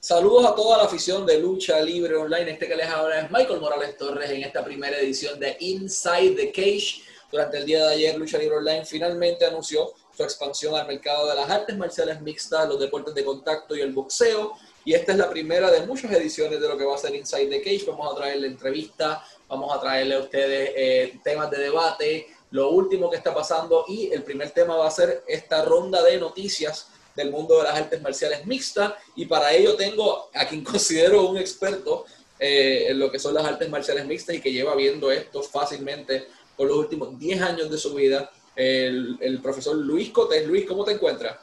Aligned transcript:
Saludos 0.00 0.46
a 0.46 0.54
toda 0.54 0.78
la 0.78 0.84
afición 0.84 1.26
de 1.26 1.40
Lucha 1.40 1.80
Libre 1.80 2.14
Online. 2.14 2.52
Este 2.52 2.68
que 2.68 2.76
les 2.76 2.86
habla 2.86 3.22
es 3.22 3.30
Michael 3.32 3.58
Morales 3.58 3.96
Torres 3.96 4.30
en 4.30 4.44
esta 4.44 4.64
primera 4.64 4.96
edición 4.96 5.40
de 5.40 5.56
Inside 5.58 6.36
the 6.36 6.52
Cage. 6.52 7.02
Durante 7.32 7.58
el 7.58 7.66
día 7.66 7.84
de 7.84 7.94
ayer, 7.94 8.16
Lucha 8.16 8.38
Libre 8.38 8.58
Online 8.58 8.86
finalmente 8.86 9.44
anunció 9.44 9.92
su 10.16 10.22
expansión 10.22 10.76
al 10.76 10.86
mercado 10.86 11.28
de 11.28 11.34
las 11.34 11.50
artes 11.50 11.76
marciales 11.76 12.20
mixtas, 12.20 12.68
los 12.68 12.78
deportes 12.78 13.12
de 13.12 13.24
contacto 13.24 13.74
y 13.74 13.80
el 13.80 13.92
boxeo. 13.92 14.52
Y 14.84 14.94
esta 14.94 15.10
es 15.10 15.18
la 15.18 15.28
primera 15.28 15.68
de 15.68 15.84
muchas 15.84 16.12
ediciones 16.12 16.60
de 16.60 16.68
lo 16.68 16.78
que 16.78 16.84
va 16.84 16.94
a 16.94 16.98
ser 16.98 17.16
Inside 17.16 17.48
the 17.48 17.60
Cage. 17.60 17.84
Vamos 17.88 18.12
a 18.12 18.16
traerle 18.16 18.46
entrevistas, 18.46 19.18
vamos 19.48 19.76
a 19.76 19.80
traerle 19.80 20.14
a 20.14 20.20
ustedes 20.20 20.70
eh, 20.76 21.18
temas 21.24 21.50
de 21.50 21.58
debate, 21.58 22.28
lo 22.52 22.70
último 22.70 23.10
que 23.10 23.16
está 23.16 23.34
pasando 23.34 23.84
y 23.88 24.12
el 24.12 24.22
primer 24.22 24.52
tema 24.52 24.76
va 24.76 24.86
a 24.86 24.92
ser 24.92 25.24
esta 25.26 25.64
ronda 25.64 26.04
de 26.04 26.18
noticias 26.18 26.86
del 27.18 27.30
mundo 27.30 27.58
de 27.58 27.64
las 27.64 27.74
artes 27.74 28.00
marciales 28.00 28.46
mixtas 28.46 28.94
y 29.16 29.26
para 29.26 29.52
ello 29.52 29.74
tengo 29.74 30.30
a 30.32 30.46
quien 30.46 30.64
considero 30.72 31.28
un 31.28 31.36
experto 31.36 32.06
eh, 32.38 32.86
en 32.88 32.98
lo 32.98 33.10
que 33.10 33.18
son 33.18 33.34
las 33.34 33.44
artes 33.44 33.68
marciales 33.68 34.06
mixtas 34.06 34.36
y 34.36 34.40
que 34.40 34.52
lleva 34.52 34.74
viendo 34.76 35.10
esto 35.10 35.42
fácilmente 35.42 36.28
por 36.56 36.68
los 36.68 36.78
últimos 36.78 37.18
10 37.18 37.42
años 37.42 37.70
de 37.70 37.76
su 37.76 37.94
vida, 37.94 38.30
el, 38.56 39.40
profesor 39.42 39.76
Luis 39.76 40.10
Cotes. 40.10 40.46
Luis, 40.46 40.64
¿cómo 40.66 40.84
te 40.84 40.92
encuentras? 40.92 41.36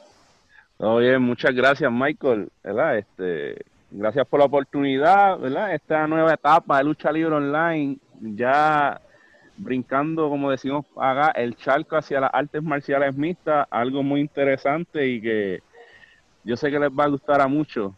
Bien, 0.78 1.22
muchas 1.22 1.54
gracias 1.54 1.90
Michael, 1.90 2.48
¿verdad? 2.62 2.98
Este, 2.98 3.64
gracias 3.90 4.26
por 4.26 4.40
la 4.40 4.46
oportunidad, 4.46 5.38
¿verdad? 5.38 5.74
Esta 5.74 6.06
nueva 6.06 6.34
etapa 6.34 6.78
de 6.78 6.84
lucha 6.84 7.12
libre 7.12 7.34
online, 7.34 7.98
ya 8.20 9.00
brincando, 9.56 10.28
como 10.28 10.50
decimos 10.50 10.84
haga 10.96 11.30
el 11.30 11.56
charco 11.56 11.96
hacia 11.96 12.20
las 12.20 12.30
artes 12.32 12.62
marciales 12.62 13.14
mixtas, 13.16 13.66
algo 13.70 14.02
muy 14.02 14.20
interesante 14.20 15.06
y 15.06 15.20
que 15.20 15.62
yo 16.44 16.56
sé 16.56 16.70
que 16.70 16.78
les 16.78 16.90
va 16.90 17.04
a 17.04 17.08
gustar 17.08 17.40
a 17.40 17.48
muchos. 17.48 17.92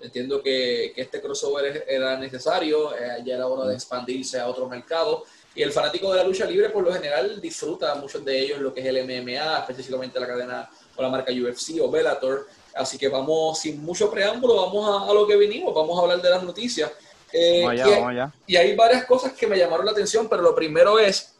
Entiendo 0.00 0.42
que, 0.42 0.92
este 0.96 1.20
crossover 1.22 1.84
era 1.88 2.18
necesario, 2.18 2.92
eh, 2.96 3.22
ya 3.24 3.36
era 3.36 3.46
hora 3.46 3.68
de 3.68 3.74
expandirse 3.74 4.38
a 4.40 4.48
otro 4.48 4.68
mercado. 4.68 5.24
Y 5.54 5.62
el 5.62 5.70
fanático 5.70 6.10
de 6.10 6.18
la 6.18 6.24
lucha 6.24 6.44
libre, 6.44 6.70
por 6.70 6.82
lo 6.82 6.92
general, 6.92 7.40
disfruta 7.40 7.94
muchos 7.94 8.24
de 8.24 8.40
ellos 8.40 8.58
lo 8.58 8.74
que 8.74 8.80
es 8.80 8.86
el 8.86 9.04
MMA, 9.04 9.58
específicamente 9.60 10.18
la 10.18 10.26
cadena 10.26 10.70
o 10.96 11.02
la 11.02 11.08
marca 11.08 11.30
UFC 11.30 11.80
o 11.80 11.90
Bellator. 11.90 12.48
Así 12.74 12.98
que 12.98 13.08
vamos, 13.08 13.58
sin 13.60 13.82
mucho 13.82 14.10
preámbulo, 14.10 14.56
vamos 14.56 15.08
a, 15.08 15.12
lo 15.12 15.26
que 15.26 15.36
vinimos, 15.36 15.74
vamos 15.74 15.98
a 15.98 16.02
hablar 16.02 16.22
de 16.22 16.30
las 16.30 16.42
noticias. 16.42 16.90
Eh, 17.32 17.64
allá, 17.66 18.08
allá. 18.08 18.34
y 18.46 18.56
hay 18.56 18.76
varias 18.76 19.04
cosas 19.06 19.32
que 19.32 19.46
me 19.46 19.56
llamaron 19.56 19.86
la 19.86 19.92
atención, 19.92 20.28
pero 20.28 20.42
lo 20.42 20.54
primero 20.54 20.98
es 20.98 21.34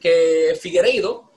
que 0.00 0.56
Figueiredo, 0.60 1.32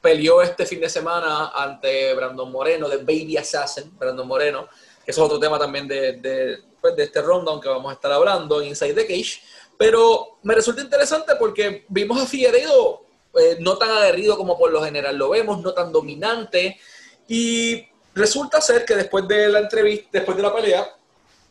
peleó 0.00 0.42
este 0.42 0.66
fin 0.66 0.80
de 0.80 0.88
semana 0.88 1.48
ante 1.48 2.14
Brandon 2.14 2.50
Moreno, 2.50 2.88
de 2.88 2.98
Baby 2.98 3.36
Assassin, 3.36 3.92
Brandon 3.98 4.26
Moreno, 4.26 4.68
que 5.04 5.10
es 5.10 5.18
otro 5.18 5.38
tema 5.38 5.58
también 5.58 5.86
de, 5.86 6.12
de, 6.12 6.58
pues, 6.80 6.96
de 6.96 7.04
este 7.04 7.20
ronda, 7.20 7.52
aunque 7.52 7.68
vamos 7.68 7.90
a 7.90 7.94
estar 7.94 8.12
hablando, 8.12 8.62
Inside 8.62 8.94
the 8.94 9.06
Cage. 9.06 9.42
Pero 9.76 10.38
me 10.42 10.54
resulta 10.54 10.82
interesante 10.82 11.34
porque 11.38 11.84
vimos 11.88 12.20
a 12.20 12.26
Figueiredo 12.26 13.02
eh, 13.38 13.56
no 13.60 13.78
tan 13.78 13.90
aguerrido 13.90 14.36
como 14.36 14.58
por 14.58 14.70
lo 14.72 14.82
general 14.82 15.16
lo 15.16 15.30
vemos, 15.30 15.60
no 15.62 15.72
tan 15.72 15.92
dominante. 15.92 16.78
Y 17.28 17.86
resulta 18.14 18.60
ser 18.60 18.84
que 18.84 18.96
después 18.96 19.26
de 19.28 19.48
la 19.48 19.60
entrevista, 19.60 20.08
después 20.12 20.36
de 20.36 20.42
la 20.42 20.54
pelea, 20.54 20.86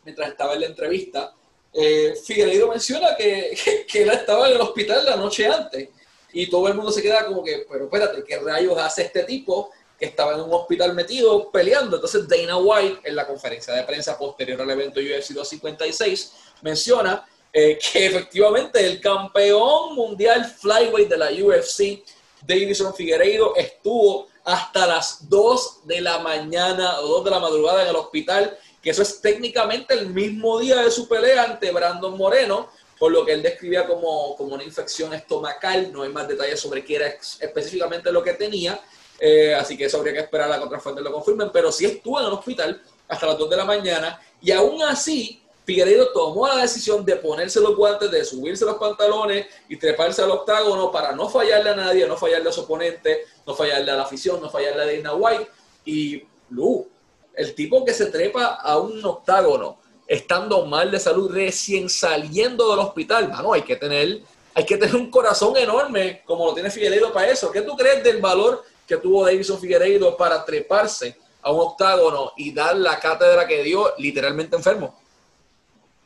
mientras 0.04 0.28
estaba 0.28 0.54
en 0.54 0.60
la 0.60 0.66
entrevista, 0.66 1.32
eh, 1.72 2.14
Figueiredo 2.24 2.68
menciona 2.68 3.14
que, 3.18 3.56
él 3.94 4.10
estaba 4.10 4.48
en 4.48 4.54
el 4.54 4.60
hospital 4.60 5.04
la 5.04 5.16
noche 5.16 5.46
antes 5.46 5.88
y 6.32 6.48
todo 6.48 6.68
el 6.68 6.74
mundo 6.74 6.92
se 6.92 7.02
queda 7.02 7.26
como 7.26 7.42
que, 7.42 7.66
pero 7.70 7.84
espérate, 7.84 8.24
¿qué 8.24 8.38
rayos 8.38 8.78
hace 8.78 9.02
este 9.02 9.24
tipo 9.24 9.70
que 9.98 10.06
estaba 10.06 10.34
en 10.34 10.40
un 10.40 10.52
hospital 10.52 10.94
metido 10.94 11.50
peleando? 11.50 11.96
Entonces 11.96 12.28
Dana 12.28 12.56
White 12.56 13.00
en 13.04 13.16
la 13.16 13.26
conferencia 13.26 13.74
de 13.74 13.82
prensa 13.82 14.16
posterior 14.16 14.60
al 14.60 14.70
evento 14.70 15.00
UFC 15.00 15.30
256 15.30 16.32
menciona 16.62 17.26
eh, 17.52 17.78
que 17.92 18.06
efectivamente 18.06 18.84
el 18.84 19.00
campeón 19.00 19.94
mundial 19.94 20.44
flyweight 20.44 21.08
de 21.08 21.18
la 21.18 21.30
UFC, 21.30 22.04
Davison 22.42 22.94
Figueiredo, 22.94 23.54
estuvo 23.56 24.28
hasta 24.44 24.86
las 24.86 25.28
2 25.28 25.80
de 25.84 26.00
la 26.00 26.18
mañana 26.20 27.00
o 27.00 27.08
2 27.08 27.24
de 27.24 27.30
la 27.30 27.40
madrugada 27.40 27.82
en 27.82 27.88
el 27.88 27.96
hospital, 27.96 28.58
que 28.82 28.90
eso 28.90 29.02
es 29.02 29.20
técnicamente 29.20 29.94
el 29.94 30.10
mismo 30.10 30.58
día 30.58 30.76
de 30.76 30.90
su 30.90 31.08
pelea 31.08 31.44
ante 31.44 31.70
Brandon 31.70 32.16
Moreno, 32.16 32.70
por 32.98 33.12
lo 33.12 33.24
que 33.24 33.32
él 33.32 33.42
describía 33.42 33.86
como, 33.86 34.36
como 34.36 34.54
una 34.54 34.64
infección 34.64 35.12
estomacal. 35.14 35.92
No 35.92 36.02
hay 36.02 36.10
más 36.10 36.28
detalles 36.28 36.60
sobre 36.60 36.84
qué 36.84 36.96
era 36.96 37.06
específicamente 37.06 38.12
lo 38.12 38.22
que 38.22 38.34
tenía, 38.34 38.80
eh, 39.18 39.54
así 39.54 39.76
que 39.76 39.84
eso 39.84 39.98
habría 39.98 40.14
que 40.14 40.20
esperar 40.20 40.46
a 40.46 40.56
la 40.56 40.60
contrafuente 40.60 41.02
lo 41.02 41.12
confirmen, 41.12 41.50
pero 41.52 41.70
sí 41.70 41.84
estuvo 41.84 42.18
en 42.20 42.26
el 42.26 42.32
hospital 42.32 42.82
hasta 43.06 43.26
las 43.26 43.38
2 43.38 43.50
de 43.50 43.56
la 43.56 43.64
mañana 43.66 44.20
y 44.40 44.50
aún 44.50 44.82
así 44.82 45.42
Figueiredo 45.70 46.10
tomó 46.12 46.48
la 46.48 46.56
decisión 46.56 47.04
de 47.04 47.16
ponerse 47.16 47.60
los 47.60 47.76
guantes, 47.76 48.10
de 48.10 48.24
subirse 48.24 48.64
los 48.64 48.76
pantalones 48.76 49.46
y 49.68 49.76
treparse 49.76 50.22
al 50.22 50.30
octágono 50.30 50.90
para 50.90 51.12
no 51.12 51.28
fallarle 51.28 51.70
a 51.70 51.76
nadie, 51.76 52.08
no 52.08 52.16
fallarle 52.16 52.48
a 52.48 52.52
su 52.52 52.62
oponente, 52.62 53.26
no 53.46 53.54
fallarle 53.54 53.90
a 53.92 53.96
la 53.96 54.02
afición, 54.02 54.40
no 54.40 54.50
fallarle 54.50 54.82
a 54.82 54.86
Dana 54.86 55.14
White. 55.14 55.48
Y 55.84 56.24
Lu, 56.48 56.88
el 57.40 57.54
tipo 57.54 57.86
que 57.86 57.94
se 57.94 58.06
trepa 58.06 58.56
a 58.56 58.76
un 58.76 59.02
octágono 59.02 59.78
estando 60.06 60.66
mal 60.66 60.90
de 60.90 60.98
salud, 60.98 61.32
recién 61.32 61.88
saliendo 61.88 62.70
del 62.70 62.80
hospital, 62.80 63.30
mano, 63.30 63.54
hay 63.54 63.62
que 63.62 63.76
tener, 63.76 64.20
hay 64.54 64.66
que 64.66 64.76
tener 64.76 64.94
un 64.94 65.10
corazón 65.10 65.56
enorme 65.56 66.20
como 66.26 66.44
lo 66.44 66.52
tiene 66.52 66.68
Figueiredo 66.68 67.10
para 67.14 67.28
eso. 67.28 67.50
¿Qué 67.50 67.62
tú 67.62 67.74
crees 67.76 68.04
del 68.04 68.20
valor 68.20 68.62
que 68.86 68.98
tuvo 68.98 69.24
Davison 69.24 69.58
Figueiredo 69.58 70.18
para 70.18 70.44
treparse 70.44 71.16
a 71.40 71.50
un 71.50 71.60
octágono 71.60 72.32
y 72.36 72.52
dar 72.52 72.76
la 72.76 72.98
cátedra 72.98 73.46
que 73.46 73.62
dio 73.62 73.94
literalmente 73.96 74.56
enfermo? 74.56 74.94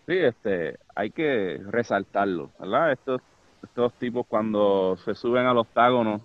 Sí, 0.07 0.17
este, 0.17 0.79
hay 0.95 1.11
que 1.11 1.61
resaltarlo, 1.69 2.51
¿verdad? 2.61 2.93
Estos, 2.93 3.21
estos 3.65 3.93
tipos 3.95 4.25
cuando 4.29 4.97
se 5.05 5.17
suben 5.17 5.47
al 5.47 5.59
octágono, 5.59 6.21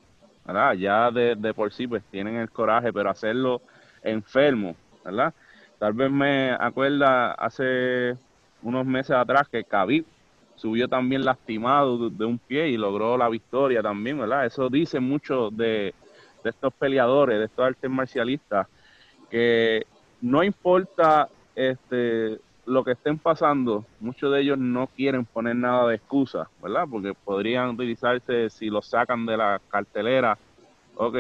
¿verdad? 0.46 0.74
Ya 0.74 1.10
de, 1.10 1.34
de 1.36 1.54
por 1.56 1.74
sí 1.74 1.88
pues 1.88 2.04
tienen 2.12 2.36
el 2.36 2.52
coraje, 2.52 2.94
pero 2.94 3.10
hacerlo 3.10 3.62
enfermo, 4.04 4.76
¿verdad? 5.04 5.34
Tal 5.78 5.94
vez 5.94 6.12
me 6.12 6.52
acuerda 6.52 7.32
hace 7.34 8.18
unos 8.62 8.86
meses 8.86 9.12
atrás 9.12 9.48
que 9.48 9.64
Khabib 9.64 10.06
subió 10.60 10.90
también 10.90 11.24
lastimado 11.24 12.10
de 12.10 12.26
un 12.26 12.38
pie 12.38 12.68
y 12.68 12.78
logró 12.78 13.18
la 13.18 13.30
victoria 13.30 13.82
también, 13.82 14.20
¿verdad? 14.20 14.46
Eso 14.46 14.70
dice 14.70 15.00
mucho 15.00 15.50
de, 15.52 15.94
estos 16.44 16.74
peleadores, 16.74 17.40
de 17.40 17.46
estos 17.46 17.66
artes 17.66 17.90
marcialistas, 17.90 18.68
que 19.30 19.86
no 20.22 20.44
importa 20.44 21.30
este 21.56 22.40
lo 22.66 22.84
que 22.84 22.92
estén 22.92 23.18
pasando, 23.18 23.84
muchos 24.00 24.32
de 24.32 24.42
ellos 24.42 24.60
no 24.60 24.86
quieren 24.86 25.26
poner 25.26 25.56
nada 25.56 25.88
de 25.88 25.96
excusa, 25.96 26.48
¿verdad? 26.62 26.86
Porque 26.90 27.14
podrían 27.16 27.70
utilizarse 27.70 28.52
si 28.52 28.70
lo 28.70 28.84
sacan 28.84 29.26
de 29.26 29.38
la 29.38 29.60
cartelera, 29.70 30.38
ok, 30.96 31.16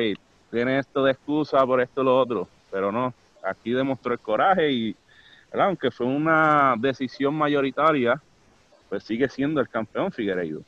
tiene 0.51 0.77
esto 0.77 1.03
de 1.03 1.13
excusa 1.13 1.65
por 1.65 1.81
esto 1.81 2.03
lo 2.03 2.19
otro, 2.19 2.47
pero 2.69 2.91
no, 2.91 3.15
aquí 3.43 3.71
demostró 3.71 4.13
el 4.13 4.19
coraje 4.19 4.71
y, 4.71 4.95
aunque 5.53 5.91
fue 5.91 6.05
una 6.05 6.75
decisión 6.77 7.33
mayoritaria, 7.35 8.21
pues 8.87 9.03
sigue 9.03 9.29
siendo 9.29 9.61
el 9.61 9.69
campeón 9.69 10.11
Figueiredo. 10.11 10.61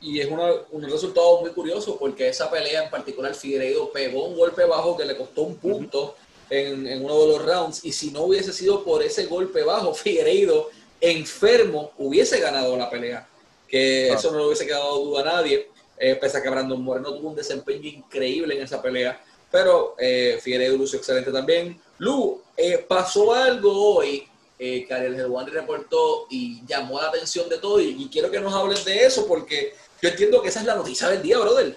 Y 0.00 0.20
es 0.20 0.28
un 0.70 0.82
resultado 0.82 1.40
muy 1.40 1.50
curioso 1.50 1.98
porque 1.98 2.28
esa 2.28 2.50
pelea 2.50 2.84
en 2.84 2.90
particular 2.90 3.34
Figueiredo 3.34 3.90
pegó 3.90 4.26
un 4.26 4.36
golpe 4.36 4.64
bajo 4.64 4.96
que 4.96 5.04
le 5.04 5.16
costó 5.16 5.42
un 5.42 5.56
punto 5.56 6.14
en, 6.50 7.04
uno 7.04 7.20
de 7.20 7.26
los 7.28 7.44
rounds 7.44 7.84
y 7.84 7.92
si 7.92 8.10
no 8.10 8.22
hubiese 8.22 8.52
sido 8.52 8.84
por 8.84 9.02
ese 9.02 9.26
golpe 9.26 9.64
bajo, 9.64 9.92
Figueiredo 9.94 10.70
enfermo 11.00 11.92
hubiese 11.98 12.40
ganado 12.40 12.76
la 12.76 12.88
pelea. 12.88 13.26
Que 13.66 14.08
eso 14.08 14.30
no 14.32 14.38
le 14.38 14.46
hubiese 14.46 14.66
quedado 14.66 15.04
duda 15.04 15.20
a 15.20 15.24
nadie, 15.24 15.68
eh, 15.98 16.14
pese 16.14 16.38
a 16.38 16.42
que 16.42 16.48
Brandon 16.48 16.82
Moreno 16.82 17.12
tuvo 17.14 17.28
un 17.28 17.36
desempeño 17.36 17.88
increíble 17.88 18.56
en 18.56 18.62
esa 18.62 18.80
pelea 18.80 19.20
pero 19.50 19.94
eh, 19.98 20.38
Figueiredo 20.40 20.76
lució 20.76 20.98
excelente 20.98 21.32
también. 21.32 21.80
Lu, 21.98 22.42
eh, 22.56 22.84
pasó 22.88 23.32
algo 23.32 23.96
hoy 23.96 24.26
eh, 24.58 24.84
que 24.86 24.94
Ariel 24.94 25.14
Helwani 25.14 25.50
reportó 25.50 26.26
y 26.30 26.64
llamó 26.66 27.00
la 27.00 27.08
atención 27.08 27.48
de 27.48 27.58
todo 27.58 27.80
y, 27.80 28.08
quiero 28.10 28.30
que 28.30 28.40
nos 28.40 28.52
hables 28.52 28.84
de 28.84 29.04
eso 29.04 29.26
porque 29.26 29.74
yo 30.02 30.08
entiendo 30.08 30.42
que 30.42 30.48
esa 30.48 30.60
es 30.60 30.66
la 30.66 30.74
noticia 30.74 31.08
del 31.08 31.22
día, 31.22 31.38
brother. 31.38 31.76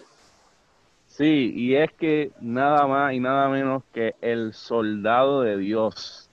Sí, 1.07 1.53
y 1.55 1.75
es 1.75 1.91
que 1.93 2.31
nada 2.39 2.87
más 2.87 3.13
y 3.13 3.19
nada 3.19 3.49
menos 3.49 3.83
que 3.93 4.15
el 4.21 4.53
soldado 4.53 5.41
de 5.41 5.57
Dios, 5.57 6.29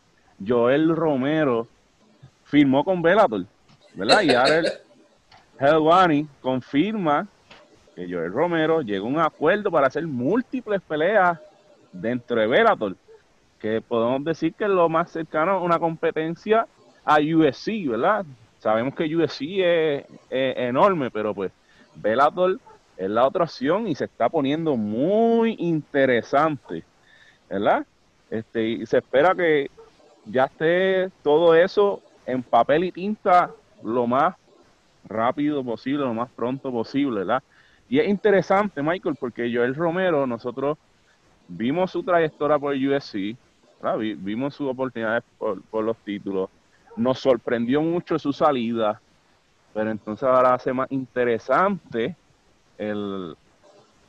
Joel 0.46 0.94
Romero, 0.94 1.66
firmó 2.44 2.84
con 2.84 3.02
Bellator, 3.02 3.44
¿verdad? 3.94 4.22
Y 4.22 4.30
Ariel 4.30 4.72
Helwani 5.58 6.26
confirma 6.40 7.28
que 7.98 8.06
Joel 8.08 8.32
Romero 8.32 8.80
llegó 8.80 9.06
a 9.06 9.10
un 9.10 9.18
acuerdo 9.18 9.72
para 9.72 9.88
hacer 9.88 10.06
múltiples 10.06 10.80
peleas 10.80 11.36
dentro 11.90 12.40
de 12.40 12.46
Bellator, 12.46 12.94
que 13.58 13.80
podemos 13.80 14.22
decir 14.22 14.54
que 14.54 14.64
es 14.64 14.70
lo 14.70 14.88
más 14.88 15.10
cercano 15.10 15.52
a 15.52 15.62
una 15.62 15.80
competencia 15.80 16.68
a 17.04 17.16
UFC, 17.16 17.88
¿verdad? 17.88 18.24
Sabemos 18.60 18.94
que 18.94 19.12
UFC 19.16 19.42
es, 19.58 20.04
enorme, 20.30 21.10
pero 21.10 21.34
pues 21.34 21.50
Bellator 21.96 22.60
es 22.96 23.10
la 23.10 23.26
otra 23.26 23.42
opción 23.42 23.88
y 23.88 23.96
se 23.96 24.04
está 24.04 24.28
poniendo 24.28 24.76
muy 24.76 25.56
interesante, 25.58 26.84
¿verdad? 27.50 27.84
Este, 28.30 28.64
y 28.64 28.86
se 28.86 28.98
espera 28.98 29.34
que 29.34 29.72
ya 30.24 30.44
esté 30.44 31.10
todo 31.24 31.52
eso 31.52 32.00
en 32.26 32.44
papel 32.44 32.84
y 32.84 32.92
tinta 32.92 33.50
lo 33.82 34.06
más 34.06 34.36
rápido 35.04 35.64
posible, 35.64 36.04
lo 36.04 36.14
más 36.14 36.30
pronto 36.30 36.70
posible, 36.70 37.20
¿verdad? 37.20 37.42
Y 37.88 37.98
es 37.98 38.08
interesante, 38.08 38.82
Michael, 38.82 39.16
porque 39.18 39.50
Joel 39.52 39.74
Romero, 39.74 40.26
nosotros 40.26 40.76
vimos 41.48 41.90
su 41.90 42.02
trayectoria 42.02 42.58
por 42.58 42.74
USC, 42.74 43.36
vimos 44.18 44.54
sus 44.54 44.68
oportunidades 44.68 45.24
por, 45.38 45.84
los 45.84 45.96
títulos, 45.98 46.50
nos 46.96 47.18
sorprendió 47.18 47.80
mucho 47.80 48.18
su 48.18 48.32
salida, 48.32 49.00
pero 49.72 49.90
entonces 49.90 50.24
ahora 50.24 50.54
hace 50.54 50.72
más 50.72 50.90
interesante 50.92 52.14
el, 52.76 53.34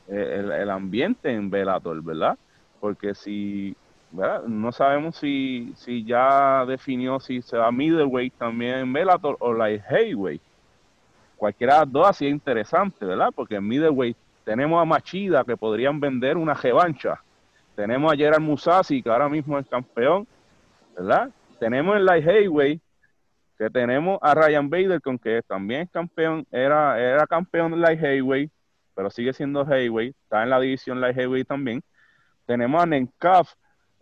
el, 0.08 0.70
ambiente 0.70 1.32
en 1.32 1.48
Bellator, 1.48 2.02
¿verdad? 2.02 2.36
Porque 2.80 3.14
si. 3.14 3.76
No 4.48 4.72
sabemos 4.72 5.16
si, 5.16 5.72
si 5.76 6.02
ya 6.02 6.66
definió 6.66 7.20
si 7.20 7.42
se 7.42 7.56
va 7.56 7.70
middleweight 7.70 8.34
también 8.34 8.78
en 8.78 8.92
Bellator 8.92 9.36
o 9.38 9.54
light 9.54 9.82
heavyweight. 9.82 10.42
Cualquiera 11.40 11.72
de 11.72 11.80
las 11.80 11.92
dos 11.92 12.06
así 12.06 12.26
es 12.26 12.32
interesante, 12.32 13.02
¿verdad? 13.02 13.30
Porque 13.34 13.54
en 13.54 13.66
middleweight 13.66 14.14
tenemos 14.44 14.78
a 14.78 14.84
Machida 14.84 15.42
que 15.42 15.56
podrían 15.56 15.98
vender 15.98 16.36
una 16.36 16.52
revancha. 16.52 17.18
Tenemos 17.74 18.12
a 18.12 18.14
Gerard 18.14 18.42
Musasi 18.42 19.02
que 19.02 19.08
ahora 19.08 19.26
mismo 19.26 19.58
es 19.58 19.66
campeón, 19.66 20.26
¿verdad? 20.94 21.30
Tenemos 21.58 21.96
en 21.96 22.04
light 22.04 22.24
heavyweight 22.24 22.82
que 23.56 23.70
tenemos 23.70 24.18
a 24.20 24.34
Ryan 24.34 24.68
Bader, 24.68 25.00
con 25.00 25.18
que 25.18 25.40
también 25.46 25.80
es 25.80 25.90
campeón, 25.90 26.46
era, 26.50 27.00
era 27.00 27.26
campeón 27.26 27.70
de 27.70 27.78
light 27.78 28.00
heavyweight, 28.00 28.50
pero 28.94 29.08
sigue 29.08 29.32
siendo 29.32 29.64
heavyweight, 29.64 30.14
está 30.24 30.42
en 30.42 30.50
la 30.50 30.60
división 30.60 31.00
light 31.00 31.16
heavyweight 31.16 31.48
también. 31.48 31.82
Tenemos 32.44 32.82
a 32.82 32.84
Nenkaf, 32.84 33.54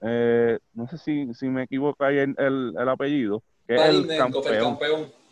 eh, 0.02 0.58
no 0.74 0.88
sé 0.88 0.98
si, 0.98 1.32
si 1.34 1.46
me 1.46 1.62
equivoco 1.62 2.04
ahí 2.04 2.18
el, 2.18 2.34
el, 2.36 2.88
apellido, 2.88 3.44
que 3.68 3.76
es 3.76 3.82
el 3.82 4.08
campeón, 4.18 4.76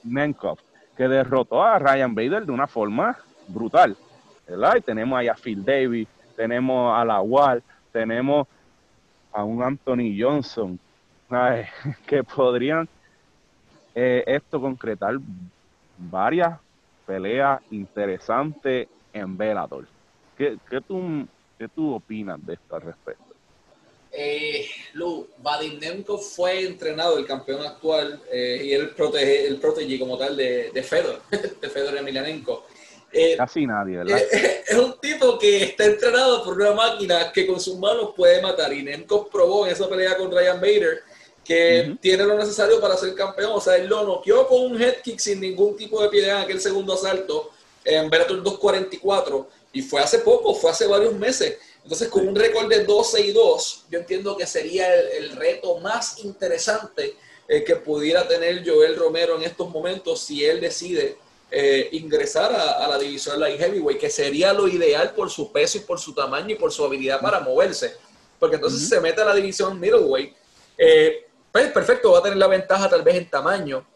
Nenkov, 0.04 0.58
que 0.96 1.08
derrotó 1.08 1.62
a 1.62 1.78
Ryan 1.78 2.14
Bader 2.14 2.46
de 2.46 2.52
una 2.52 2.66
forma 2.66 3.16
brutal, 3.48 3.96
¿verdad? 4.46 4.76
Y 4.76 4.80
tenemos 4.80 5.18
ahí 5.18 5.28
a 5.28 5.34
Phil 5.34 5.64
Davis, 5.64 6.08
tenemos 6.36 6.98
a 6.98 7.04
La 7.04 7.20
Wall, 7.20 7.62
tenemos 7.92 8.46
a 9.32 9.44
un 9.44 9.62
Anthony 9.62 10.16
Johnson, 10.18 10.78
que 12.06 12.22
podrían 12.22 12.88
eh, 13.94 14.24
esto 14.26 14.60
concretar 14.60 15.16
varias 15.98 16.58
peleas 17.06 17.60
interesantes 17.70 18.88
en 19.12 19.36
Bellator. 19.36 19.86
¿Qué, 20.36 20.58
tú, 20.86 21.26
¿Qué 21.58 21.68
tú 21.68 21.94
opinas 21.94 22.44
de 22.44 22.54
esto 22.54 22.76
al 22.76 22.82
respecto? 22.82 23.34
Eh, 24.12 24.66
Lu, 24.96 25.28
Vadim 25.38 25.78
fue 26.18 26.64
entrenado, 26.64 27.18
el 27.18 27.26
campeón 27.26 27.64
actual, 27.66 28.22
eh, 28.32 28.62
y 28.64 28.72
él 28.72 28.90
protege, 28.90 29.46
el 29.46 29.58
protege 29.58 29.98
como 29.98 30.16
tal 30.16 30.36
de, 30.36 30.70
de 30.72 30.82
Fedor, 30.82 31.20
de 31.30 31.68
Fedor 31.68 31.98
Emelianenko. 31.98 32.66
Eh, 33.12 33.36
Casi 33.36 33.66
nadie, 33.66 33.98
¿verdad? 33.98 34.18
Eh, 34.32 34.64
es 34.68 34.76
un 34.76 34.98
tipo 34.98 35.38
que 35.38 35.64
está 35.64 35.84
entrenado 35.84 36.42
por 36.42 36.58
una 36.58 36.72
máquina 36.72 37.30
que 37.30 37.46
con 37.46 37.60
sus 37.60 37.78
manos 37.78 38.14
puede 38.16 38.40
matar. 38.40 38.72
Y 38.72 38.82
Nemkov 38.82 39.30
probó 39.30 39.66
en 39.66 39.72
esa 39.72 39.88
pelea 39.88 40.16
con 40.16 40.30
Ryan 40.30 40.60
Bader 40.60 41.02
que 41.44 41.96
tiene 42.00 42.24
lo 42.24 42.36
necesario 42.36 42.80
para 42.80 42.96
ser 42.96 43.14
campeón. 43.14 43.52
O 43.54 43.60
sea, 43.60 43.76
él 43.76 43.86
lo 43.86 44.02
noqueó 44.02 44.48
con 44.48 44.62
un 44.62 44.82
head 44.82 44.96
kick 45.02 45.18
sin 45.18 45.40
ningún 45.40 45.76
tipo 45.76 46.02
de 46.02 46.08
piedad 46.08 46.38
en 46.38 46.44
aquel 46.44 46.60
segundo 46.60 46.94
asalto 46.94 47.50
en 47.84 48.10
Bellator 48.10 48.42
244 48.42 49.48
y 49.72 49.82
fue 49.82 50.00
hace 50.00 50.18
poco, 50.20 50.54
fue 50.54 50.70
hace 50.70 50.86
varios 50.86 51.14
meses. 51.14 51.58
Entonces, 51.86 52.08
con 52.08 52.26
un 52.26 52.34
récord 52.34 52.68
de 52.68 52.82
12 52.82 53.20
y 53.20 53.30
2, 53.30 53.84
yo 53.92 54.00
entiendo 54.00 54.36
que 54.36 54.44
sería 54.44 54.92
el, 54.92 55.36
reto 55.36 55.78
más 55.78 56.18
interesante 56.24 57.16
eh, 57.46 57.62
que 57.62 57.76
pudiera 57.76 58.26
tener 58.26 58.68
Joel 58.68 58.96
Romero 58.96 59.36
en 59.36 59.44
estos 59.44 59.70
momentos 59.70 60.20
si 60.20 60.44
él 60.44 60.60
decide 60.60 61.16
eh, 61.48 61.88
ingresar 61.92 62.52
a, 62.52 62.88
la 62.88 62.98
división 62.98 63.38
light 63.38 63.60
heavyweight, 63.60 64.00
que 64.00 64.10
sería 64.10 64.52
lo 64.52 64.66
ideal 64.66 65.14
por 65.14 65.30
su 65.30 65.52
peso 65.52 65.78
y 65.78 65.82
por 65.82 66.00
su 66.00 66.12
tamaño 66.12 66.56
y 66.56 66.58
por 66.58 66.72
su 66.72 66.84
habilidad 66.84 67.20
para 67.20 67.38
moverse. 67.38 67.94
Porque 68.40 68.56
entonces 68.56 68.88
se 68.88 69.00
mete 69.00 69.22
a 69.22 69.26
la 69.26 69.34
división 69.36 69.78
middleweight. 69.78 70.34
Eh, 70.76 71.28
pues 71.52 71.70
perfecto, 71.70 72.10
va 72.10 72.18
a 72.18 72.22
tener 72.24 72.38
la 72.38 72.48
ventaja 72.48 72.88
tal 72.88 73.02
vez 73.02 73.14
en 73.14 73.30
tamaño 73.30 73.86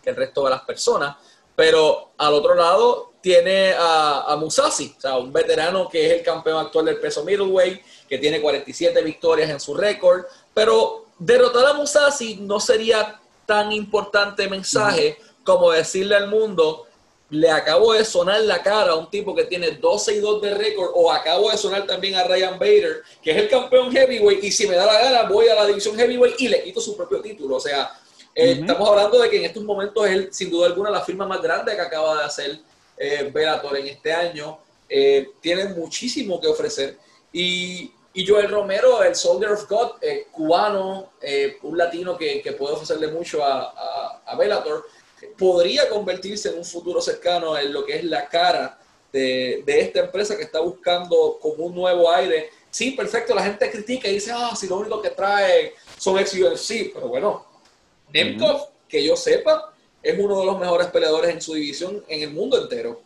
que 0.00 0.10
el 0.10 0.14
resto 0.14 0.44
de 0.44 0.50
las 0.50 0.62
personas, 0.62 1.16
pero 1.56 2.12
al 2.16 2.34
otro 2.34 2.54
lado 2.54 3.11
tiene 3.22 3.72
a, 3.72 4.24
a 4.28 4.36
Musashi, 4.36 4.94
o 4.98 5.00
sea, 5.00 5.16
un 5.16 5.32
veterano 5.32 5.88
que 5.88 6.06
es 6.06 6.12
el 6.12 6.22
campeón 6.22 6.58
actual 6.58 6.86
del 6.86 6.98
peso 6.98 7.24
middleweight, 7.24 7.80
que 8.08 8.18
tiene 8.18 8.40
47 8.40 9.00
victorias 9.02 9.48
en 9.48 9.60
su 9.60 9.74
récord, 9.74 10.24
pero 10.52 11.06
derrotar 11.18 11.66
a 11.66 11.72
Musashi 11.72 12.36
no 12.36 12.60
sería 12.60 13.20
tan 13.46 13.72
importante 13.72 14.48
mensaje 14.48 15.16
como 15.44 15.70
decirle 15.70 16.16
al 16.16 16.28
mundo, 16.28 16.86
le 17.30 17.50
acabo 17.50 17.94
de 17.94 18.04
sonar 18.04 18.42
la 18.42 18.62
cara 18.62 18.92
a 18.92 18.96
un 18.96 19.08
tipo 19.08 19.34
que 19.34 19.44
tiene 19.44 19.70
12 19.70 20.16
y 20.16 20.18
2 20.18 20.42
de 20.42 20.54
récord, 20.54 20.90
o 20.94 21.10
acabo 21.10 21.50
de 21.50 21.56
sonar 21.56 21.86
también 21.86 22.14
a 22.16 22.24
Ryan 22.24 22.58
Bader, 22.58 23.02
que 23.22 23.30
es 23.30 23.36
el 23.38 23.48
campeón 23.48 23.90
heavyweight, 23.90 24.44
y 24.44 24.52
si 24.52 24.66
me 24.66 24.76
da 24.76 24.84
la 24.84 25.00
gana 25.00 25.22
voy 25.22 25.48
a 25.48 25.54
la 25.54 25.66
división 25.66 25.96
heavyweight 25.96 26.38
y 26.40 26.48
le 26.48 26.62
quito 26.62 26.80
su 26.80 26.94
propio 26.94 27.22
título. 27.22 27.56
O 27.56 27.60
sea, 27.60 27.90
eh, 28.34 28.58
estamos 28.60 28.86
hablando 28.88 29.18
de 29.18 29.30
que 29.30 29.38
en 29.38 29.44
estos 29.44 29.64
momentos 29.64 30.06
es 30.06 30.36
sin 30.36 30.50
duda 30.50 30.66
alguna 30.66 30.90
la 30.90 31.00
firma 31.00 31.26
más 31.26 31.40
grande 31.40 31.74
que 31.74 31.80
acaba 31.80 32.18
de 32.18 32.24
hacer 32.24 32.58
eh, 33.02 33.30
Bellator 33.32 33.76
en 33.76 33.88
este 33.88 34.12
año. 34.12 34.58
Eh, 34.88 35.30
tiene 35.40 35.64
muchísimo 35.66 36.40
que 36.40 36.46
ofrecer. 36.46 36.98
Y, 37.32 37.92
y, 38.14 38.26
Joel 38.26 38.50
Romero, 38.50 39.02
el 39.02 39.14
Soldier 39.16 39.52
of 39.52 39.68
God, 39.68 39.92
eh, 40.02 40.26
cubano, 40.30 41.12
un 41.62 41.78
latino 41.78 42.16
que, 42.16 42.42
que, 42.42 42.52
puede 42.52 42.74
ofrecerle 42.74 43.08
mucho 43.08 43.42
a, 43.42 43.72
a, 43.74 44.22
a 44.26 44.36
Bellator 44.36 44.84
podría 45.38 45.88
convertirse 45.88 46.50
en 46.50 46.58
un 46.58 46.64
futuro 46.64 47.00
cercano 47.00 47.56
en 47.56 47.72
lo 47.72 47.84
que 47.84 47.96
es 47.96 48.04
la 48.04 48.28
cara 48.28 48.78
de, 49.12 49.62
esta 49.66 50.00
empresa 50.00 50.36
que 50.36 50.44
está 50.44 50.60
buscando 50.60 51.38
como 51.40 51.64
un 51.64 51.74
nuevo 51.74 52.10
aire. 52.10 52.50
Sí, 52.70 52.92
perfecto, 52.92 53.34
la 53.34 53.44
gente 53.44 53.70
critica 53.70 54.08
y 54.08 54.14
dice, 54.14 54.32
ah, 54.34 54.54
si 54.56 54.66
lo 54.66 54.76
único 54.76 55.02
que 55.02 55.10
trae 55.10 55.74
son 55.98 56.18
ex 56.18 56.34
UFC, 56.34 56.92
pero 56.94 57.08
bueno, 57.08 57.46
Nemkov, 58.12 58.68
que 58.88 59.04
yo 59.04 59.14
sepa, 59.14 59.71
es 60.02 60.18
uno 60.18 60.40
de 60.40 60.46
los 60.46 60.58
mejores 60.58 60.88
peleadores 60.88 61.30
en 61.30 61.40
su 61.40 61.54
división 61.54 62.04
en 62.08 62.22
el 62.22 62.30
mundo 62.30 62.60
entero. 62.60 63.00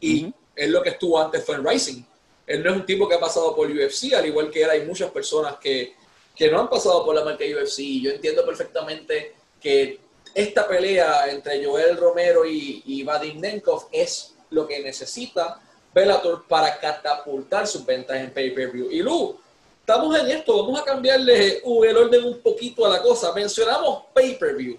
Y 0.00 0.32
es 0.56 0.68
lo 0.68 0.82
que 0.82 0.90
estuvo 0.90 1.20
antes 1.20 1.44
fue 1.44 1.56
en 1.56 1.66
Rising. 1.66 2.02
Él 2.46 2.64
no 2.64 2.70
es 2.70 2.76
un 2.76 2.86
tipo 2.86 3.08
que 3.08 3.14
ha 3.14 3.20
pasado 3.20 3.54
por 3.54 3.70
UFC, 3.70 4.14
al 4.14 4.26
igual 4.26 4.50
que 4.50 4.62
él 4.62 4.70
hay 4.70 4.84
muchas 4.84 5.10
personas 5.10 5.56
que, 5.60 5.94
que 6.34 6.50
no 6.50 6.60
han 6.60 6.68
pasado 6.68 7.04
por 7.04 7.14
la 7.14 7.24
marca 7.24 7.44
UFC. 7.44 8.00
Yo 8.02 8.10
entiendo 8.10 8.44
perfectamente 8.44 9.34
que 9.60 10.00
esta 10.34 10.66
pelea 10.66 11.30
entre 11.30 11.64
Joel 11.64 11.96
Romero 11.96 12.44
y, 12.44 12.82
y 12.86 13.02
Vadim 13.02 13.40
Nenkov 13.40 13.88
es 13.92 14.34
lo 14.50 14.66
que 14.66 14.80
necesita 14.80 15.60
Bellator 15.92 16.44
para 16.46 16.78
catapultar 16.78 17.66
sus 17.66 17.84
ventas 17.84 18.16
en 18.16 18.32
pay-per-view. 18.32 18.90
Y 18.90 19.02
Lu, 19.02 19.38
estamos 19.80 20.18
en 20.18 20.30
esto, 20.30 20.64
vamos 20.64 20.80
a 20.80 20.84
cambiarle 20.84 21.62
el 21.64 21.96
orden 21.96 22.24
un 22.24 22.38
poquito 22.40 22.86
a 22.86 22.90
la 22.90 23.02
cosa. 23.02 23.32
Mencionamos 23.32 24.04
pay-per-view. 24.14 24.78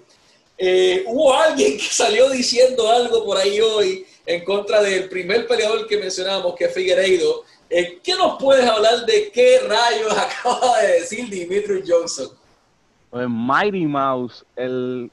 Eh, 0.63 1.03
hubo 1.07 1.33
alguien 1.33 1.75
que 1.75 1.85
salió 1.85 2.29
diciendo 2.29 2.87
algo 2.87 3.25
por 3.25 3.35
ahí 3.35 3.59
hoy 3.59 4.05
en 4.27 4.45
contra 4.45 4.79
del 4.79 5.09
primer 5.09 5.47
peleador 5.47 5.87
que 5.87 5.97
mencionamos, 5.97 6.53
que 6.53 6.65
es 6.65 6.73
Figueiredo. 6.75 7.41
Eh, 7.67 7.99
¿Qué 8.03 8.13
nos 8.13 8.37
puedes 8.39 8.63
hablar 8.69 9.03
de 9.07 9.31
qué 9.33 9.57
rayos 9.67 10.15
acaba 10.17 10.77
de 10.81 10.99
decir 10.99 11.27
Dimitri 11.31 11.81
Johnson? 11.83 12.27
Pues 13.09 13.27
Mighty 13.27 13.87
Mouse, 13.87 14.45
el 14.55 15.09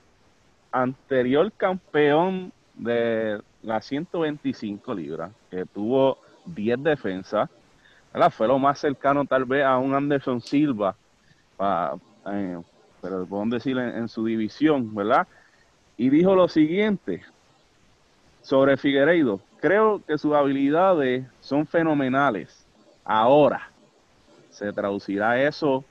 anterior 0.70 1.50
campeón 1.56 2.52
de 2.74 3.40
las 3.62 3.86
125 3.86 4.92
libras, 4.92 5.30
que 5.50 5.64
tuvo 5.64 6.18
10 6.44 6.82
defensas, 6.82 7.48
fue 8.32 8.48
lo 8.48 8.58
más 8.58 8.78
cercano 8.78 9.24
tal 9.24 9.46
vez 9.46 9.64
a 9.64 9.78
un 9.78 9.94
Anderson 9.94 10.42
Silva, 10.42 10.94
eh, 11.58 12.58
pero 13.00 13.26
podemos 13.26 13.50
decir 13.50 13.78
en, 13.78 14.08
su 14.08 14.24
división, 14.24 14.94
¿verdad? 14.94 15.26
Y 15.96 16.10
dijo 16.10 16.34
lo 16.34 16.48
siguiente 16.48 17.22
sobre 18.42 18.76
Figueiredo, 18.76 19.40
creo 19.60 20.02
que 20.06 20.18
sus 20.18 20.34
habilidades 20.34 21.26
son 21.40 21.66
fenomenales. 21.66 22.66
Ahora, 23.04 23.70
se 24.50 24.72
traducirá 24.72 25.42
eso, 25.42 25.84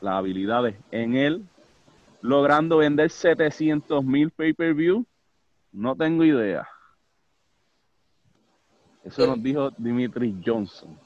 las 0.00 0.14
habilidades 0.14 0.76
en 0.90 1.16
él 1.16 1.44
logrando 2.22 2.78
vender 2.78 3.10
700 3.10 4.02
mil 4.04 4.30
pay-per-view? 4.30 5.04
No 5.72 5.94
tengo 5.94 6.24
idea. 6.24 6.66
Eso 9.04 9.26
nos 9.26 9.42
dijo 9.42 9.70
Dimitri 9.76 10.40
Johnson. 10.44 10.96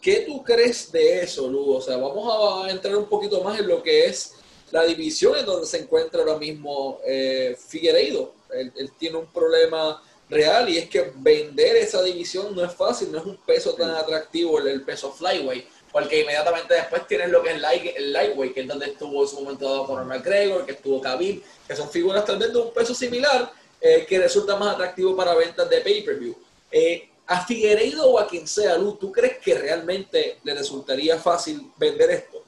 ¿Qué 0.00 0.24
tú 0.26 0.42
crees 0.42 0.92
de 0.92 1.22
eso, 1.22 1.48
Lugo? 1.48 1.76
O 1.76 1.80
sea, 1.80 1.96
vamos 1.96 2.64
a 2.64 2.70
entrar 2.70 2.96
un 2.96 3.06
poquito 3.06 3.42
más 3.42 3.58
en 3.58 3.66
lo 3.66 3.82
que 3.82 4.06
es 4.06 4.34
la 4.70 4.84
división 4.84 5.36
en 5.36 5.46
donde 5.46 5.66
se 5.66 5.78
encuentra 5.78 6.20
ahora 6.20 6.36
mismo 6.36 7.00
eh, 7.06 7.56
Figueiredo. 7.58 8.34
Él, 8.52 8.92
tiene 8.98 9.18
un 9.18 9.26
problema 9.26 10.02
real 10.28 10.68
y 10.68 10.78
es 10.78 10.88
que 10.88 11.12
vender 11.16 11.76
esa 11.76 12.02
división 12.02 12.54
no 12.54 12.64
es 12.64 12.72
fácil, 12.72 13.10
no 13.12 13.18
es 13.18 13.24
un 13.24 13.36
peso 13.38 13.74
tan 13.74 13.90
atractivo 13.90 14.58
el, 14.58 14.68
el 14.68 14.82
peso 14.82 15.12
flyweight 15.12 15.66
porque 15.92 16.20
inmediatamente 16.20 16.74
después 16.74 17.06
tienes 17.06 17.30
lo 17.30 17.42
que 17.42 17.50
es 17.50 17.56
el 17.56 18.12
lightweight, 18.12 18.54
que 18.54 18.60
es 18.60 18.68
donde 18.68 18.86
estuvo 18.86 19.22
en 19.22 19.28
su 19.28 19.40
momento 19.40 19.64
dado 19.64 19.86
Conor 19.86 20.04
McGregor, 20.04 20.66
que 20.66 20.72
estuvo 20.72 21.00
Khabib, 21.00 21.42
que 21.66 21.76
son 21.76 21.88
figuras 21.90 22.24
tal 22.24 22.38
vez 22.38 22.52
de 22.52 22.58
un 22.58 22.72
peso 22.72 22.94
similar, 22.94 23.50
eh, 23.80 24.04
que 24.08 24.18
resulta 24.18 24.56
más 24.56 24.74
atractivo 24.74 25.16
para 25.16 25.34
ventas 25.34 25.68
de 25.68 25.80
pay-per-view. 25.80 26.36
Eh, 26.70 27.08
a 27.28 27.44
Figueiredo 27.44 28.10
o 28.10 28.18
a 28.18 28.26
quien 28.26 28.46
sea, 28.46 28.76
Luz, 28.76 28.98
¿tú 28.98 29.12
crees 29.12 29.38
que 29.38 29.54
realmente 29.54 30.38
le 30.42 30.54
resultaría 30.54 31.18
fácil 31.18 31.70
vender 31.78 32.10
esto? 32.10 32.38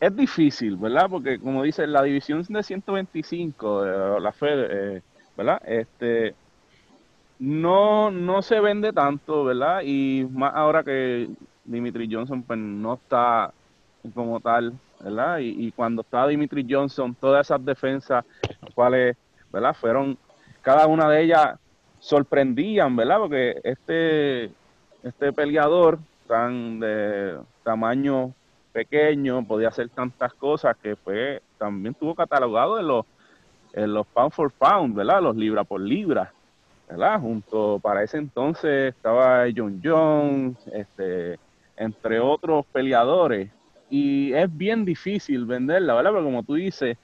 es 0.00 0.16
difícil, 0.16 0.76
¿verdad? 0.76 1.06
Porque 1.08 1.38
como 1.38 1.62
dice, 1.62 1.86
la 1.86 2.02
división 2.02 2.42
de 2.42 2.62
125, 2.62 3.86
eh, 3.86 4.20
la 4.20 4.32
Fed, 4.32 5.02
¿verdad? 5.36 5.62
Este, 5.64 6.34
no, 7.38 8.10
no 8.10 8.42
se 8.42 8.58
vende 8.60 8.92
tanto, 8.92 9.44
¿verdad? 9.44 9.82
Y 9.84 10.26
más 10.30 10.54
ahora 10.54 10.82
que 10.82 11.28
Dimitri 11.64 12.08
Johnson 12.10 12.42
pues 12.42 12.58
no 12.58 12.94
está 12.94 13.52
como 14.14 14.40
tal, 14.40 14.72
¿verdad? 15.00 15.38
Y, 15.40 15.70
cuando 15.72 16.02
estaba 16.02 16.28
Dimitri 16.28 16.66
Johnson, 16.68 17.14
todas 17.14 17.46
esas 17.46 17.64
defensas, 17.64 18.24
cuales, 18.74 19.16
¿verdad? 19.52 19.74
Fueron, 19.74 20.18
cada 20.62 20.86
una 20.86 21.08
de 21.08 21.22
ellas 21.22 21.58
sorprendían, 22.00 22.94
¿verdad? 22.96 23.18
Porque 23.18 23.60
este, 23.64 24.50
este 25.02 25.32
peleador 25.32 25.98
tan 26.26 26.80
de 26.80 27.38
tamaño 27.62 28.32
pequeño 28.72 29.44
podía 29.44 29.68
hacer 29.68 29.88
tantas 29.88 30.32
cosas 30.34 30.76
que 30.76 30.96
fue, 30.96 31.42
también 31.58 31.94
tuvo 31.94 32.14
catalogado 32.14 32.78
en 32.78 32.86
los, 32.86 33.06
los 33.74 34.06
pound 34.08 34.32
for 34.32 34.50
pound, 34.52 34.94
¿verdad? 34.94 35.22
Los 35.22 35.36
libra 35.36 35.64
por 35.64 35.80
libra. 35.80 36.32
¿verdad? 36.88 37.20
Junto 37.20 37.78
para 37.80 38.02
ese 38.02 38.16
entonces 38.16 38.94
estaba 38.94 39.44
John 39.54 39.80
Jones, 39.84 40.56
este, 40.72 41.38
entre 41.76 42.18
otros 42.18 42.64
peleadores. 42.72 43.50
Y 43.90 44.32
es 44.32 44.54
bien 44.54 44.84
difícil 44.84 45.44
venderla, 45.44 45.94
¿verdad? 45.94 46.12
Pero 46.12 46.24
como 46.24 46.42
tú 46.42 46.54
dices, 46.54 46.96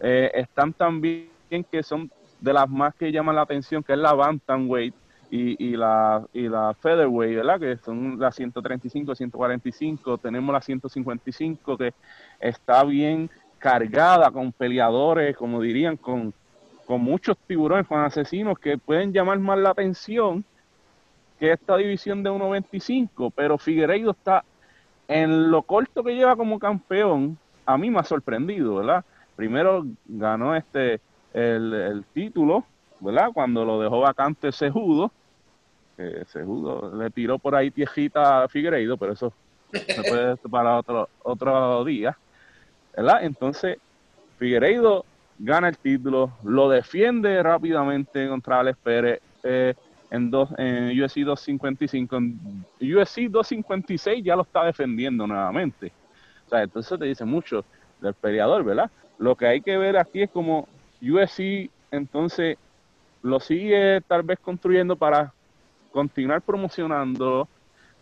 eh, 0.00 0.30
están 0.34 0.72
también 0.72 1.28
que 1.70 1.82
son 1.82 2.10
de 2.40 2.52
las 2.52 2.68
más 2.68 2.94
que 2.94 3.12
llaman 3.12 3.36
la 3.36 3.42
atención, 3.42 3.82
que 3.82 3.92
es 3.92 3.98
la 3.98 4.12
Bantamweight 4.12 4.94
y, 5.30 5.64
y, 5.64 5.76
la, 5.76 6.24
y 6.32 6.48
la 6.48 6.74
Featherweight, 6.74 7.36
¿verdad? 7.36 7.60
Que 7.60 7.76
son 7.78 8.18
las 8.18 8.34
135, 8.36 9.14
145. 9.14 10.18
Tenemos 10.18 10.52
la 10.52 10.60
155 10.60 11.76
que 11.76 11.94
está 12.40 12.84
bien 12.84 13.30
cargada 13.58 14.30
con 14.30 14.52
peleadores, 14.52 15.36
como 15.36 15.60
dirían, 15.60 15.96
con 15.96 16.34
con 16.84 17.00
muchos 17.00 17.36
tiburones, 17.46 17.86
con 17.86 18.00
asesinos 18.00 18.58
que 18.58 18.78
pueden 18.78 19.12
llamar 19.12 19.38
más 19.38 19.58
la 19.58 19.70
atención 19.70 20.44
que 21.38 21.52
esta 21.52 21.76
división 21.76 22.22
de 22.22 22.30
1.25, 22.30 23.32
pero 23.34 23.58
Figueiredo 23.58 24.12
está 24.12 24.44
en 25.08 25.50
lo 25.50 25.62
corto 25.62 26.02
que 26.04 26.14
lleva 26.14 26.36
como 26.36 26.58
campeón, 26.58 27.36
a 27.66 27.76
mí 27.76 27.90
me 27.90 27.98
ha 27.98 28.04
sorprendido, 28.04 28.76
¿verdad? 28.76 29.04
Primero 29.36 29.84
ganó 30.06 30.54
este 30.54 31.00
el, 31.34 32.04
título, 32.14 32.64
¿verdad? 33.00 33.28
Cuando 33.34 33.64
lo 33.64 33.80
dejó 33.80 34.00
vacante 34.00 34.52
Sejudo, 34.52 35.10
que 35.96 36.24
Sejudo 36.26 36.94
le 36.96 37.10
tiró 37.10 37.38
por 37.38 37.54
ahí 37.54 37.70
tiejita 37.70 38.44
a 38.44 38.48
Figueiredo, 38.48 38.96
pero 38.96 39.12
eso 39.12 39.32
se 39.72 40.02
puede 40.08 40.36
para 40.50 40.78
otro, 40.78 41.08
otro 41.22 41.84
día, 41.84 42.16
¿verdad? 42.96 43.24
Entonces, 43.24 43.78
Figueiredo 44.38 45.04
gana 45.38 45.68
el 45.68 45.76
título, 45.76 46.32
lo 46.44 46.68
defiende 46.68 47.42
rápidamente 47.42 48.28
contra 48.28 48.60
Alex 48.60 48.78
Pérez 48.82 49.20
eh, 49.42 49.74
en, 50.10 50.30
dos, 50.30 50.48
en 50.56 50.90
UFC 50.90 51.18
255. 51.18 52.16
En 52.16 52.64
UFC 52.80 53.22
256 53.28 54.24
ya 54.24 54.36
lo 54.36 54.42
está 54.42 54.64
defendiendo 54.64 55.26
nuevamente. 55.26 55.92
O 56.46 56.50
sea, 56.50 56.62
entonces 56.62 56.98
te 56.98 57.06
dice 57.06 57.24
mucho 57.24 57.64
del 58.00 58.14
peleador, 58.14 58.64
¿verdad? 58.64 58.90
Lo 59.18 59.34
que 59.34 59.46
hay 59.46 59.60
que 59.60 59.76
ver 59.76 59.96
aquí 59.96 60.22
es 60.22 60.30
como 60.30 60.68
UFC 61.12 61.70
entonces 61.90 62.56
lo 63.22 63.40
sigue 63.40 64.00
tal 64.06 64.22
vez 64.22 64.38
construyendo 64.38 64.96
para 64.96 65.32
continuar 65.92 66.42
promocionando, 66.42 67.48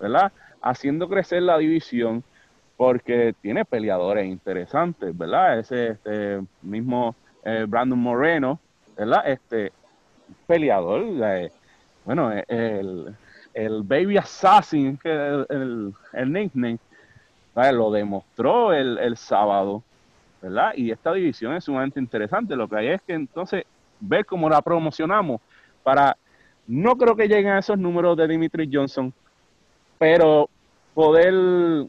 ¿verdad? 0.01 0.33
Haciendo 0.61 1.09
crecer 1.09 1.43
la 1.43 1.59
división 1.59 2.25
porque 2.77 3.35
tiene 3.41 3.65
peleadores 3.65 4.27
interesantes, 4.27 5.17
¿verdad? 5.17 5.61
Ese 5.61 5.89
este 5.91 6.41
mismo 6.63 7.15
eh, 7.45 7.67
Brandon 7.69 7.99
Moreno, 7.99 8.59
¿verdad? 8.97 9.29
Este 9.29 9.73
peleador, 10.47 11.05
bueno, 12.05 12.33
eh, 12.33 12.45
el, 13.55 13.83
Baby 13.83 14.17
Assassin, 14.17 14.99
el, 15.05 15.95
el, 16.13 16.33
nickname, 16.33 16.79
lo 17.55 17.91
demostró 17.93 18.73
el, 18.73 18.99
el 18.99 19.17
sábado, 19.17 19.83
¿verdad? 20.43 20.73
Y 20.77 20.91
esta 20.91 21.13
división 21.13 21.55
es 21.55 21.65
sumamente 21.65 22.01
interesante. 22.01 22.57
Lo 22.57 22.69
que 22.69 22.77
hay 22.77 22.89
es 22.89 23.03
que 23.03 23.15
entonces 23.15 23.65
ver 24.01 24.27
cómo 24.27 24.51
la 24.51 24.61
promocionamos 24.61 25.41
para, 25.83 26.17
no 26.67 26.97
creo 26.97 27.17
que 27.17 27.29
lleguen 27.29 27.53
a 27.53 27.61
esos 27.61 27.79
números 27.79 28.17
de 28.17 28.29
Dimitri 28.29 28.69
Johnson, 28.71 29.13
pero 29.99 30.51
poder 30.93 31.87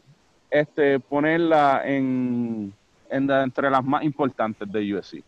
este, 0.50 1.00
ponerla 1.00 1.82
en, 1.84 2.72
en 3.10 3.30
entre 3.30 3.70
las 3.70 3.84
más 3.84 4.04
importantes 4.04 4.70
de 4.70 4.94
UFC 4.94 5.24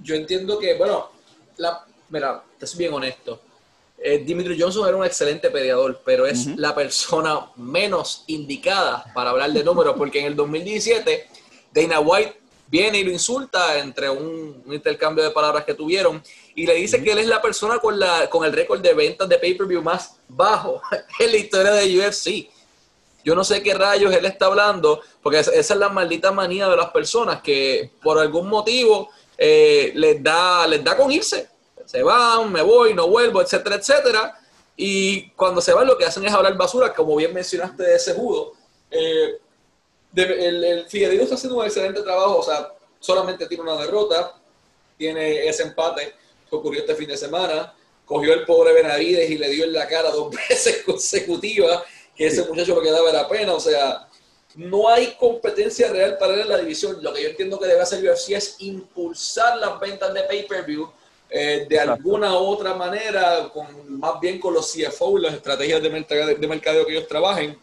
yo 0.00 0.14
entiendo 0.14 0.58
que, 0.58 0.76
bueno, 0.76 1.10
la, 1.56 1.84
mira, 2.10 2.42
te 2.58 2.66
soy 2.66 2.78
bien 2.78 2.92
honesto. 2.92 3.40
Eh, 4.00 4.18
Dimitri 4.18 4.60
Johnson 4.60 4.86
era 4.86 4.96
un 4.96 5.04
excelente 5.04 5.50
peleador, 5.50 6.00
pero 6.04 6.26
es 6.26 6.46
la 6.56 6.74
persona 6.74 7.50
menos 7.56 8.22
indicada 8.28 9.04
para 9.12 9.30
hablar 9.30 9.52
de 9.52 9.64
números, 9.64 9.94
porque 9.98 10.20
en 10.20 10.26
el 10.26 10.36
2017 10.36 11.26
Dana 11.72 11.98
White 11.98 12.38
viene 12.68 12.98
y 12.98 13.04
lo 13.04 13.10
insulta 13.10 13.78
entre 13.78 14.08
un, 14.08 14.62
intercambio 14.70 15.24
de 15.24 15.30
palabras 15.30 15.64
que 15.64 15.74
tuvieron 15.74 16.22
y 16.54 16.66
le 16.66 16.74
dice 16.74 17.02
que 17.02 17.12
él 17.12 17.18
es 17.18 17.26
la 17.26 17.42
persona 17.42 17.78
con, 17.78 17.98
la, 17.98 18.28
con 18.30 18.44
el 18.44 18.52
récord 18.52 18.80
de 18.80 18.94
ventas 18.94 19.28
de 19.28 19.38
pay-per-view 19.38 19.82
más 19.82 20.16
bajo 20.28 20.80
en 21.18 21.32
la 21.32 21.36
historia 21.36 21.72
de 21.72 21.98
UFC. 21.98 22.50
Yo 23.24 23.34
no 23.34 23.42
sé 23.42 23.62
qué 23.62 23.74
rayos 23.74 24.14
él 24.14 24.24
está 24.26 24.46
hablando, 24.46 25.00
porque 25.22 25.40
esa 25.40 25.52
es 25.52 25.76
la 25.76 25.88
maldita 25.88 26.30
manía 26.30 26.68
de 26.68 26.76
las 26.76 26.90
personas 26.90 27.42
que 27.42 27.90
por 28.02 28.18
algún 28.18 28.48
motivo 28.48 29.10
eh, 29.36 29.92
les, 29.94 30.22
da, 30.22 30.66
les 30.66 30.84
da 30.84 30.96
con 30.96 31.10
irse. 31.10 31.48
Se 31.88 32.02
van, 32.02 32.52
me 32.52 32.60
voy, 32.60 32.92
no 32.92 33.08
vuelvo, 33.08 33.40
etcétera, 33.40 33.76
etcétera. 33.76 34.38
Y 34.76 35.30
cuando 35.30 35.62
se 35.62 35.72
van 35.72 35.86
lo 35.86 35.96
que 35.96 36.04
hacen 36.04 36.26
es 36.26 36.32
hablar 36.34 36.54
basura, 36.54 36.92
como 36.92 37.16
bien 37.16 37.32
mencionaste 37.32 37.82
de 37.82 37.94
ese 37.94 38.12
judo. 38.12 38.52
Eh, 38.90 39.38
el, 40.14 40.64
el 40.64 40.86
Figueiredo 40.86 41.22
está 41.22 41.36
haciendo 41.36 41.56
un 41.58 41.64
excelente 41.64 42.02
trabajo, 42.02 42.40
o 42.40 42.42
sea, 42.42 42.74
solamente 43.00 43.46
tiene 43.46 43.62
una 43.62 43.76
derrota, 43.76 44.34
tiene 44.98 45.48
ese 45.48 45.62
empate 45.62 46.12
que 46.50 46.56
ocurrió 46.56 46.82
este 46.82 46.94
fin 46.94 47.08
de 47.08 47.16
semana, 47.16 47.72
cogió 48.04 48.34
el 48.34 48.44
pobre 48.44 48.74
Benavides 48.74 49.30
y 49.30 49.38
le 49.38 49.48
dio 49.48 49.64
en 49.64 49.72
la 49.72 49.88
cara 49.88 50.10
dos 50.10 50.30
veces 50.50 50.82
consecutivas, 50.84 51.84
que 52.14 52.26
ese 52.26 52.44
muchacho 52.44 52.74
lo 52.74 52.82
que 52.82 52.90
daba 52.90 53.08
era 53.08 53.26
pena, 53.26 53.54
o 53.54 53.60
sea, 53.60 54.06
no 54.56 54.90
hay 54.90 55.14
competencia 55.18 55.90
real 55.90 56.18
para 56.18 56.34
él 56.34 56.40
en 56.40 56.48
la 56.50 56.58
división. 56.58 57.02
Lo 57.02 57.14
que 57.14 57.22
yo 57.22 57.28
entiendo 57.30 57.58
que 57.58 57.66
debe 57.66 57.80
hacer 57.80 58.06
UFC 58.06 58.32
es 58.32 58.56
impulsar 58.58 59.56
las 59.56 59.80
ventas 59.80 60.12
de 60.12 60.24
pay-per-view 60.24 60.90
eh, 61.30 61.66
de 61.68 61.78
alguna 61.78 62.32
u 62.32 62.46
otra 62.46 62.74
manera, 62.74 63.50
con, 63.52 63.98
más 63.98 64.20
bien 64.20 64.40
con 64.40 64.54
los 64.54 64.72
CFO 64.72 65.18
y 65.18 65.22
las 65.22 65.34
estrategias 65.34 65.82
de 65.82 65.90
mercadeo, 65.90 66.86
que 66.86 66.92
ellos 66.92 67.08
trabajen. 67.08 67.58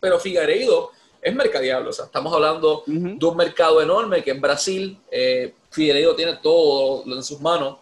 Pero 0.00 0.18
Figueiredo 0.18 0.90
es 1.20 1.34
mercadeable, 1.34 1.90
o 1.90 1.92
sea, 1.92 2.06
estamos 2.06 2.32
hablando 2.32 2.84
de 2.86 3.26
un 3.26 3.36
mercado 3.36 3.82
enorme 3.82 4.22
que 4.22 4.30
en 4.30 4.40
Brasil 4.40 4.98
eh, 5.10 5.52
Figueiredo 5.70 6.14
tiene 6.14 6.36
todo 6.36 7.02
en 7.06 7.22
sus 7.22 7.40
manos 7.40 7.78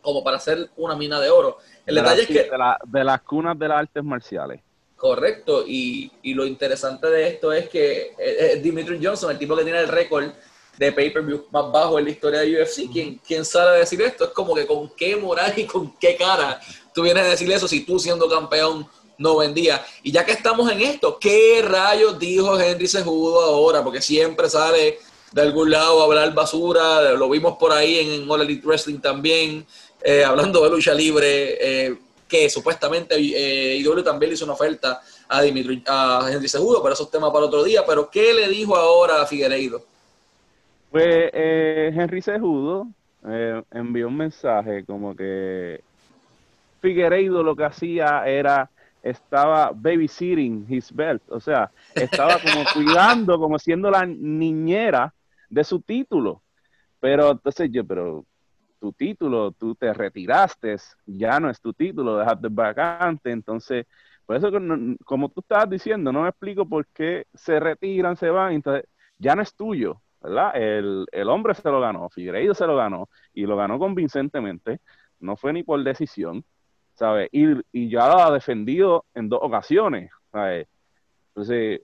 como 0.00 0.24
para 0.24 0.36
hacer 0.36 0.68
una 0.76 0.96
mina 0.96 1.20
de 1.20 1.30
oro. 1.30 1.58
El 1.86 1.94
detalle 1.94 2.22
es 2.22 2.28
que... 2.28 2.50
de 2.86 3.04
las 3.04 3.22
cunas 3.22 3.58
de 3.58 3.68
las 3.68 3.78
artes 3.78 4.02
marciales. 4.02 4.60
Correcto, 4.96 5.64
y, 5.66 6.12
lo 6.32 6.46
interesante 6.46 7.08
de 7.08 7.26
esto 7.26 7.52
es 7.52 7.68
que 7.68 8.02
eh, 8.02 8.14
eh, 8.18 8.60
Dimitri 8.62 9.04
Johnson, 9.04 9.32
el 9.32 9.38
tipo 9.38 9.56
que 9.56 9.64
tiene 9.64 9.80
el 9.80 9.88
récord 9.88 10.26
de 10.76 10.92
pay-per-view 10.92 11.46
más 11.50 11.70
bajo 11.70 11.98
en 11.98 12.06
la 12.06 12.10
historia 12.10 12.40
de 12.40 12.62
UFC, 12.62 12.90
¿quién, 12.92 13.20
¿quién 13.26 13.44
sabe 13.44 13.78
decir 13.78 14.00
esto? 14.02 14.24
Es 14.24 14.30
como 14.30 14.54
que 14.54 14.66
con 14.66 14.90
qué 14.96 15.16
moral 15.16 15.52
y 15.56 15.64
con 15.64 15.96
qué 15.98 16.16
cara 16.16 16.60
tú 16.94 17.02
vienes 17.02 17.24
a 17.24 17.28
decir 17.28 17.50
eso 17.50 17.68
si 17.68 17.80
tú 17.80 17.98
siendo 17.98 18.28
campeón 18.28 18.86
no 19.18 19.36
vendías. 19.36 19.80
Y 20.02 20.10
ya 20.10 20.24
que 20.24 20.32
estamos 20.32 20.70
en 20.70 20.80
esto, 20.80 21.18
¿qué 21.18 21.62
rayos 21.62 22.18
dijo 22.18 22.58
Henry 22.58 22.88
Sejudo 22.88 23.40
ahora? 23.40 23.84
Porque 23.84 24.00
siempre 24.00 24.48
sale 24.48 24.98
de 25.30 25.42
algún 25.42 25.70
lado 25.70 26.00
a 26.00 26.04
hablar 26.04 26.34
basura, 26.34 27.12
lo 27.12 27.28
vimos 27.28 27.56
por 27.58 27.72
ahí 27.72 27.98
en, 27.98 28.30
All 28.30 28.42
Elite 28.42 28.66
Wrestling 28.66 28.98
también, 28.98 29.66
eh, 30.02 30.24
hablando 30.24 30.62
de 30.62 30.70
lucha 30.70 30.92
libre 30.92 31.98
que 32.32 32.48
supuestamente 32.48 33.14
eh, 33.18 33.84
también 34.02 34.30
le 34.30 34.34
hizo 34.34 34.44
una 34.44 34.54
oferta 34.54 35.02
a, 35.28 35.42
Dimitri, 35.42 35.82
a 35.86 36.30
Henry 36.32 36.48
Segudo, 36.48 36.82
pero 36.82 36.94
eso 36.94 37.04
es 37.04 37.10
tema 37.10 37.30
para 37.30 37.44
otro 37.44 37.62
día. 37.62 37.84
Pero, 37.86 38.08
¿qué 38.10 38.32
le 38.32 38.48
dijo 38.48 38.74
ahora 38.74 39.20
a 39.20 39.26
Figueiredo? 39.26 39.84
Pues 40.92 41.30
eh, 41.32 41.90
Henry 41.94 42.20
Segudo 42.20 42.86
eh, 43.26 43.62
envió 43.70 44.08
un 44.08 44.16
mensaje 44.18 44.84
como 44.84 45.16
que 45.16 45.82
Figueiredo 46.82 47.42
lo 47.42 47.56
que 47.56 47.64
hacía 47.64 48.26
era 48.26 48.68
estaba 49.02 49.72
babysitting 49.74 50.66
his 50.68 50.94
belt, 50.94 51.22
o 51.30 51.40
sea, 51.40 51.70
estaba 51.94 52.34
como 52.38 52.62
cuidando, 52.74 53.38
como 53.38 53.58
siendo 53.58 53.90
la 53.90 54.04
niñera 54.04 55.14
de 55.48 55.64
su 55.64 55.80
título. 55.80 56.42
Pero 57.00 57.30
entonces 57.30 57.70
yo, 57.72 57.86
pero 57.86 58.26
tu 58.78 58.92
título, 58.92 59.52
tú 59.52 59.74
te 59.74 59.94
retiraste, 59.94 60.76
ya 61.06 61.40
no 61.40 61.48
es 61.48 61.58
tu 61.58 61.72
título, 61.72 62.18
dejaste 62.18 62.48
vacante, 62.50 63.30
entonces, 63.30 63.86
por 64.26 64.36
eso 64.36 64.50
como 65.06 65.30
tú 65.30 65.40
estabas 65.40 65.70
diciendo, 65.70 66.12
no 66.12 66.24
me 66.24 66.28
explico 66.28 66.68
por 66.68 66.86
qué 66.88 67.26
se 67.32 67.58
retiran, 67.58 68.14
se 68.14 68.28
van, 68.28 68.52
entonces 68.52 68.84
ya 69.16 69.34
no 69.34 69.40
es 69.40 69.54
tuyo, 69.54 70.02
El, 70.24 71.06
el 71.10 71.28
hombre 71.28 71.54
se 71.54 71.68
lo 71.68 71.80
ganó, 71.80 72.08
Figueiredo 72.08 72.54
se 72.54 72.66
lo 72.66 72.76
ganó 72.76 73.08
y 73.34 73.46
lo 73.46 73.56
ganó 73.56 73.78
convincentemente, 73.78 74.80
no 75.20 75.36
fue 75.36 75.52
ni 75.52 75.62
por 75.62 75.82
decisión, 75.82 76.44
¿sabes? 76.94 77.28
Y, 77.32 77.46
y 77.72 77.90
ya 77.90 78.08
lo 78.08 78.18
ha 78.18 78.30
defendido 78.32 79.04
en 79.14 79.28
dos 79.28 79.40
ocasiones, 79.42 80.10
¿sabes? 80.30 80.68
Entonces, 81.28 81.80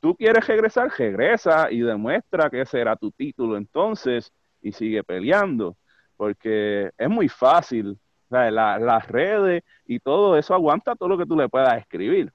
tú 0.00 0.14
quieres 0.14 0.46
regresar, 0.46 0.90
regresa 0.96 1.70
y 1.70 1.80
demuestra 1.80 2.50
que 2.50 2.62
ese 2.62 2.80
era 2.80 2.96
tu 2.96 3.10
título 3.10 3.56
entonces 3.56 4.32
y 4.60 4.72
sigue 4.72 5.04
peleando, 5.04 5.76
porque 6.16 6.90
es 6.96 7.08
muy 7.08 7.28
fácil, 7.28 7.98
las 8.30 9.08
redes 9.08 9.62
y 9.86 10.00
todo 10.00 10.36
eso 10.36 10.54
aguanta 10.54 10.94
todo 10.94 11.08
lo 11.08 11.18
que 11.18 11.26
tú 11.26 11.36
le 11.36 11.48
puedas 11.48 11.78
escribir. 11.78 12.32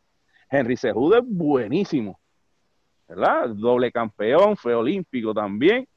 Henry 0.49 0.77
Sejudo 0.77 1.17
es 1.17 1.23
buenísimo, 1.25 2.19
¿verdad? 3.07 3.49
Doble 3.49 3.91
campeón, 3.91 4.55
fue 4.57 4.73
olímpico 4.73 5.33
también. 5.33 5.87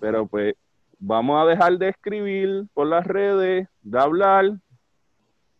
Pero 0.00 0.26
pues 0.26 0.54
vamos 0.98 1.42
a 1.42 1.46
dejar 1.48 1.78
de 1.78 1.88
escribir 1.88 2.64
por 2.72 2.86
las 2.86 3.06
redes, 3.06 3.68
de 3.82 3.98
hablar, 3.98 4.52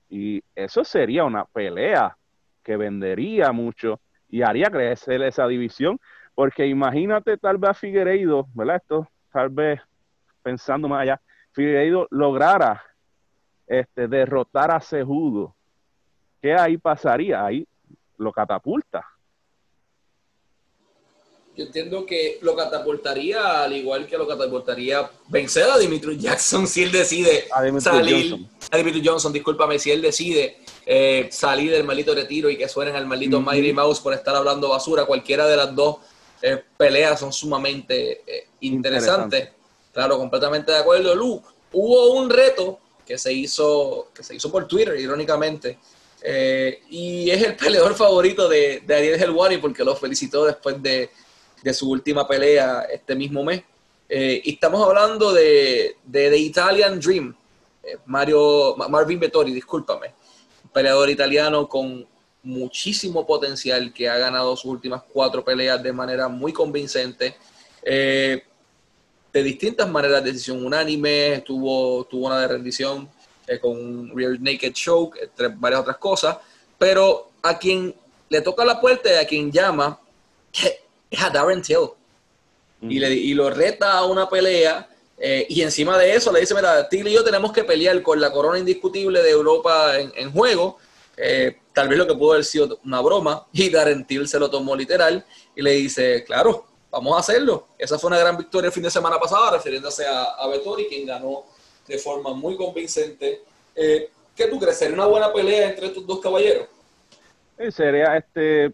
y 0.09 0.43
eso 0.55 0.85
sería 0.85 1.25
una 1.25 1.45
pelea 1.45 2.17
que 2.63 2.77
vendería 2.77 3.53
mucho 3.53 4.01
y 4.29 4.43
haría 4.43 4.71
crecer 4.71 5.23
esa 5.23 5.47
división, 5.47 5.99
porque 6.35 6.67
imagínate 6.67 7.37
tal 7.37 7.59
vez 7.59 7.71
a 7.71 7.75
Figueiredo, 7.75 8.47
¿verdad? 8.55 8.77
Esto 8.77 9.09
tal 9.33 9.49
vez 9.49 9.81
pensando 10.43 10.89
más 10.89 11.03
allá, 11.03 11.21
Figueiredo 11.53 12.07
lograra 12.11 12.83
este, 13.67 14.09
derrotar 14.09 14.71
a 14.71 14.81
Cejudo, 14.81 15.55
¿qué 16.41 16.55
ahí 16.55 16.77
pasaría? 16.79 17.45
Ahí 17.45 17.67
lo 18.19 18.33
catapulta. 18.33 19.05
Yo 21.57 21.65
entiendo 21.65 22.05
que 22.05 22.39
lo 22.43 22.57
catapultaría, 22.57 23.63
al 23.63 23.73
igual 23.73 24.09
que 24.09 24.19
lo 24.19 24.27
catapultaría 24.27 25.09
vencer 25.29 25.71
a 25.71 25.79
Dimitri 25.79 26.19
Jackson 26.21 26.67
si 26.67 26.83
él 26.83 26.91
decide 26.91 27.47
salir. 27.79 28.47
A 28.71 28.77
Dimitri 28.77 29.03
Johnson, 29.05 29.33
discúlpame, 29.33 29.79
si 29.79 29.93
él 29.93 30.03
decide 30.03 30.59
eh, 30.85 31.29
salir 31.31 31.71
del 31.71 31.85
maldito 31.85 32.13
retiro 32.13 32.51
y 32.51 32.57
que 32.59 32.69
suenen 32.69 32.97
al 32.97 33.07
maldito 33.07 33.41
Mighty 33.41 33.73
Mouse 33.73 34.01
por 34.01 34.15
estar 34.15 34.35
hablando 34.35 34.71
basura. 34.71 35.05
Cualquiera 35.05 35.47
de 35.47 35.57
las 35.57 35.75
dos 35.75 35.99
eh, 36.43 36.61
peleas 36.77 37.21
son 37.21 37.33
sumamente 37.33 38.23
eh, 38.27 38.49
interesantes. 38.61 39.51
Claro, 39.93 40.19
completamente 40.19 40.73
de 40.73 40.79
acuerdo, 40.79 41.15
Luke. 41.15 41.47
Hubo 41.73 42.15
un 42.15 42.31
reto 42.31 42.81
que 43.07 43.17
se 43.17 43.33
hizo, 43.33 44.09
que 44.13 44.25
se 44.25 44.35
hizo 44.35 44.51
por 44.51 44.67
Twitter, 44.67 44.99
irónicamente, 44.99 45.79
y 46.91 47.31
es 47.31 47.43
el 47.45 47.55
peleador 47.57 47.95
favorito 47.95 48.49
de, 48.49 48.83
de 48.85 48.95
Ariel 48.95 49.23
Helwani 49.23 49.59
porque 49.59 49.85
lo 49.85 49.95
felicitó 49.95 50.47
después 50.47 50.83
de 50.83 51.11
de 51.65 51.73
su 51.73 51.91
última 51.91 52.29
pelea 52.29 52.83
este 52.93 53.15
mismo 53.15 53.43
mes. 53.43 53.63
Eh, 54.07 54.43
y 54.45 54.53
estamos 54.53 54.87
hablando 54.87 55.33
de, 55.33 55.97
de 56.05 56.39
Italian 56.39 57.01
Dream, 57.01 57.35
eh, 57.83 57.97
Mario, 58.05 58.77
Marvin 58.77 59.19
Vettori, 59.19 59.51
discúlpame, 59.51 60.09
un 60.63 60.71
peleador 60.71 61.09
italiano 61.09 61.67
con 61.67 62.07
muchísimo 62.43 63.27
potencial 63.27 63.95
que 63.95 64.11
ha 64.11 64.19
ganado 64.19 64.55
sus 64.57 64.71
últimas 64.71 65.03
cuatro 65.11 65.43
peleas 65.43 65.83
de 65.83 65.91
manera 65.91 66.29
muy 66.29 66.53
convincente. 66.53 67.35
Eh, 67.83 68.45
de 69.33 69.43
distintas 69.43 69.89
maneras, 69.89 70.23
decisión 70.23 70.65
unánime, 70.65 71.43
tuvo, 71.47 72.05
tuvo 72.05 72.27
una 72.27 72.41
de 72.41 72.49
rendición 72.49 73.09
con 73.61 74.15
Rear 74.15 74.39
Naked 74.39 74.73
Choke, 74.75 75.19
entre 75.23 75.49
varias 75.49 75.81
otras 75.81 75.97
cosas, 75.97 76.37
pero 76.79 77.31
a 77.43 77.59
quien 77.59 77.95
le 78.29 78.41
toca 78.43 78.65
la 78.65 78.81
puerta 78.81 79.11
y 79.11 79.17
a 79.17 79.27
quien 79.27 79.51
llama, 79.51 79.99
es 81.15 81.23
a 81.23 81.31
Darren 81.31 81.63
Till. 81.63 81.91
y, 82.83 82.99
le, 82.99 83.11
y, 83.13 83.35
lo 83.35 83.51
reta 83.51 83.93
a 83.93 84.05
una 84.07 84.29
pelea. 84.29 84.89
Eh, 85.17 85.47
y 85.49 85.63
encima 85.63 85.97
de 85.97 86.15
eso 86.15 86.33
le 86.33 86.41
dice, 86.41 86.55
mira, 86.55 86.89
Till 86.89 87.07
y 87.07 87.13
yo 87.13 87.25
tenemos 87.25 87.53
que 87.53 87.65
pelear 87.65 88.03
con 88.03 88.21
la 88.21 88.31
corona 88.31 88.59
indiscutible 88.59 89.23
de 89.23 89.31
Europa 89.31 89.99
en, 89.99 90.33
juego. 90.33 90.79
Eh, 91.17 91.57
tal 91.73 91.89
vez 91.89 91.99
lo 91.99 92.07
que 92.07 92.15
pudo 92.15 92.33
haber 92.33 92.45
sido 92.45 92.79
una 92.85 93.01
broma. 93.01 93.47
Y 93.53 93.71
Darren 93.71 94.07
Till 94.07 94.29
se 94.29 94.39
lo 94.39 94.51
tomó 94.51 94.77
literal 94.77 95.25
y 95.55 95.63
le 95.63 95.73
dice, 95.73 96.25
claro, 96.25 96.67
vamos 96.91 97.17
a 97.17 97.21
hacerlo. 97.21 97.69
Esa 97.79 97.99
fue 97.99 98.09
una 98.09 98.19
gran 98.19 98.37
victoria 98.37 98.67
el 98.67 98.73
fin 98.73 98.83
de 98.83 98.91
semana 98.91 99.19
pasado, 99.19 99.51
refiriéndose 99.53 100.07
a, 100.07 100.23
a 100.23 100.49
Vettori, 100.49 100.87
quien 100.87 101.07
ganó 101.07 101.45
de 101.87 101.99
forma 101.99 102.33
muy 102.35 102.57
convincente. 102.57 103.43
Eh, 103.75 104.11
¿Qué 104.35 104.47
tú 104.49 104.59
crees? 104.59 104.79
¿Sería 104.79 104.95
una 104.95 105.07
buena 105.07 105.33
pelea 105.33 105.71
entre 105.71 105.87
estos 105.87 106.07
dos 106.07 106.21
caballeros? 106.21 106.67
sería 107.71 108.17
este 108.17 108.73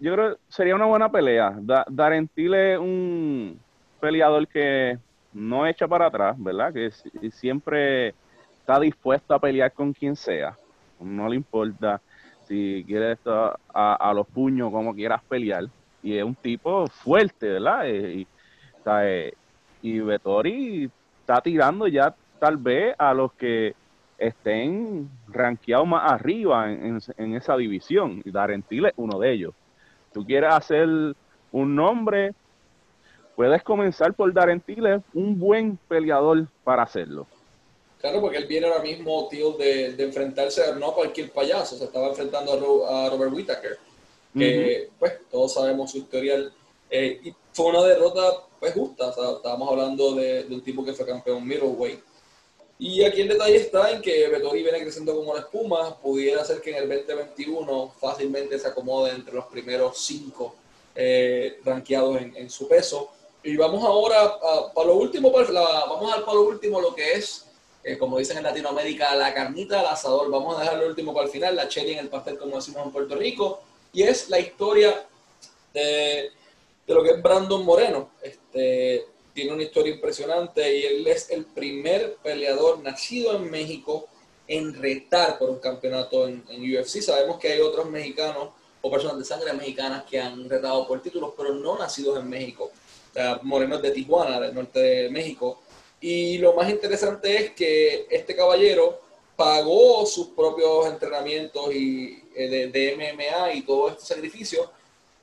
yo 0.00 0.14
creo 0.14 0.34
que 0.34 0.40
sería 0.48 0.74
una 0.74 0.86
buena 0.86 1.10
pelea. 1.10 1.54
Da, 1.60 1.84
Darentil 1.88 2.54
es 2.54 2.78
un 2.78 3.60
peleador 4.00 4.48
que 4.48 4.98
no 5.32 5.66
echa 5.66 5.86
para 5.86 6.06
atrás, 6.06 6.36
¿verdad? 6.38 6.72
Que 6.72 6.90
siempre 7.30 8.14
está 8.58 8.80
dispuesto 8.80 9.34
a 9.34 9.38
pelear 9.38 9.72
con 9.72 9.92
quien 9.92 10.16
sea. 10.16 10.56
No 10.98 11.28
le 11.28 11.36
importa 11.36 12.00
si 12.48 12.82
quieres 12.86 13.18
esto 13.18 13.56
a, 13.72 14.12
los 14.14 14.26
puños, 14.26 14.70
como 14.72 14.94
quieras 14.94 15.22
pelear. 15.28 15.66
Y 16.02 16.16
es 16.16 16.24
un 16.24 16.34
tipo 16.34 16.86
fuerte, 16.88 17.46
¿verdad? 17.48 17.86
Eh, 17.86 18.14
y, 18.20 18.26
eh, 18.86 19.34
y 19.82 20.00
Vettori 20.00 20.90
está 21.20 21.42
tirando 21.42 21.86
ya 21.86 22.14
tal 22.38 22.56
vez 22.56 22.94
a 22.98 23.12
los 23.12 23.32
que 23.34 23.74
estén 24.16 25.10
rankeados 25.28 25.86
más 25.86 26.10
arriba 26.10 26.72
en, 26.72 26.98
en 27.18 27.34
esa 27.34 27.56
división. 27.56 28.22
Y 28.24 28.30
Darentil 28.30 28.86
es 28.86 28.92
uno 28.96 29.18
de 29.18 29.32
ellos 29.32 29.54
tú 30.12 30.24
quieres 30.24 30.52
hacer 30.52 30.88
un 31.52 31.74
nombre, 31.74 32.32
puedes 33.36 33.62
comenzar 33.62 34.14
por 34.14 34.32
dar 34.32 34.50
en 34.50 34.60
Tile 34.60 35.00
un 35.14 35.38
buen 35.38 35.78
peleador 35.88 36.46
para 36.64 36.82
hacerlo. 36.82 37.26
Claro, 38.00 38.20
porque 38.20 38.38
él 38.38 38.46
viene 38.46 38.66
ahora 38.66 38.82
mismo, 38.82 39.28
tío, 39.28 39.52
de, 39.52 39.94
enfrentarse 39.98 40.64
a 40.64 40.74
no 40.74 40.94
cualquier 40.94 41.30
payaso, 41.30 41.76
se 41.76 41.84
estaba 41.84 42.08
enfrentando 42.08 42.86
a, 42.86 43.10
Robert 43.10 43.32
Whittaker, 43.32 43.78
que 44.36 44.88
pues 44.98 45.18
todos 45.30 45.52
sabemos 45.52 45.90
su 45.90 45.98
historial, 45.98 46.52
eh, 46.90 47.20
y 47.24 47.34
fue 47.52 47.66
una 47.66 47.82
derrota 47.82 48.20
pues 48.58 48.72
justa, 48.72 49.08
o 49.08 49.12
sea, 49.12 49.30
estábamos 49.36 49.70
hablando 49.70 50.14
de, 50.14 50.44
de 50.44 50.54
un 50.54 50.62
tipo 50.62 50.84
que 50.84 50.94
fue 50.94 51.06
campeón 51.06 51.46
middleweight, 51.46 52.00
y 52.82 53.04
aquí 53.04 53.20
el 53.20 53.28
detalle 53.28 53.56
está 53.56 53.90
en 53.90 54.00
que 54.00 54.26
Vettori 54.28 54.62
viene 54.62 54.80
creciendo 54.80 55.14
como 55.14 55.32
una 55.32 55.40
espuma, 55.40 55.94
pudiera 56.00 56.42
ser 56.46 56.62
que 56.62 56.70
en 56.70 56.76
el 56.76 56.88
2021 56.88 57.92
fácilmente 58.00 58.58
se 58.58 58.68
acomode 58.68 59.10
entre 59.10 59.34
los 59.34 59.44
primeros 59.44 59.98
cinco 59.98 60.54
eh, 60.94 61.60
rankeados 61.62 62.22
en, 62.22 62.48
su 62.48 62.66
peso. 62.66 63.10
Y 63.42 63.54
vamos 63.58 63.84
ahora 63.84 64.34
para 64.74 64.86
lo 64.86 64.94
último, 64.94 65.30
vamos 65.30 66.10
a 66.10 66.24
para 66.24 66.32
lo 66.32 66.48
último 66.48 66.80
lo 66.80 66.94
que 66.94 67.12
es, 67.12 67.44
eh, 67.84 67.98
como 67.98 68.16
dicen 68.16 68.38
en 68.38 68.44
Latinoamérica, 68.44 69.14
la 69.14 69.34
carnita 69.34 69.80
al 69.80 69.86
asador. 69.88 70.30
Vamos 70.30 70.56
a 70.56 70.62
dejar 70.62 70.78
lo 70.78 70.86
último 70.86 71.12
para 71.12 71.26
el 71.26 71.32
final, 71.32 71.56
la 71.56 71.68
cherry 71.68 71.92
en 71.92 71.98
el 71.98 72.08
pastel, 72.08 72.38
como 72.38 72.56
decimos 72.56 72.86
en 72.86 72.92
Puerto 72.92 73.14
Rico. 73.14 73.60
Y 73.92 74.04
es 74.04 74.30
la 74.30 74.40
historia 74.40 75.06
de, 75.74 76.30
de 76.86 76.94
lo 76.94 77.02
que 77.02 77.10
es 77.10 77.22
Brandon 77.22 77.62
Moreno. 77.62 78.08
Este, 78.22 79.04
tiene 79.34 79.52
una 79.52 79.62
historia 79.62 79.94
impresionante 79.94 80.76
y 80.76 80.84
él 80.84 81.06
es 81.06 81.30
el 81.30 81.44
primer 81.44 82.16
peleador 82.22 82.80
nacido 82.80 83.36
en 83.36 83.50
México 83.50 84.08
en 84.46 84.74
retar 84.74 85.38
por 85.38 85.50
un 85.50 85.58
campeonato 85.58 86.26
en, 86.26 86.42
UFC. 86.48 87.00
Sabemos 87.00 87.38
que 87.38 87.52
hay 87.52 87.60
otros 87.60 87.88
mexicanos 87.88 88.50
o 88.82 88.90
personas 88.90 89.18
de 89.18 89.24
sangre 89.24 89.52
mexicana 89.52 90.04
que 90.08 90.20
han 90.20 90.48
retado 90.48 90.86
por 90.86 91.02
títulos, 91.02 91.34
pero 91.36 91.54
no 91.54 91.78
nacidos 91.78 92.18
en 92.18 92.28
México. 92.28 92.70
O 93.14 93.44
Moreno 93.44 93.76
es 93.76 93.82
de 93.82 93.90
Tijuana, 93.90 94.40
del 94.40 94.54
norte 94.54 94.80
de 94.80 95.10
México. 95.10 95.60
Y 96.00 96.38
lo 96.38 96.54
más 96.54 96.68
interesante 96.70 97.36
es 97.36 97.50
que 97.52 98.06
este 98.10 98.34
caballero 98.34 99.00
pagó 99.36 100.04
sus 100.06 100.28
propios 100.28 100.86
entrenamientos 100.86 101.72
y, 101.74 102.24
eh, 102.34 102.70
de 102.72 102.96
MMA 102.96 103.54
y 103.54 103.62
todo 103.62 103.90
este 103.90 104.04
sacrificio 104.04 104.70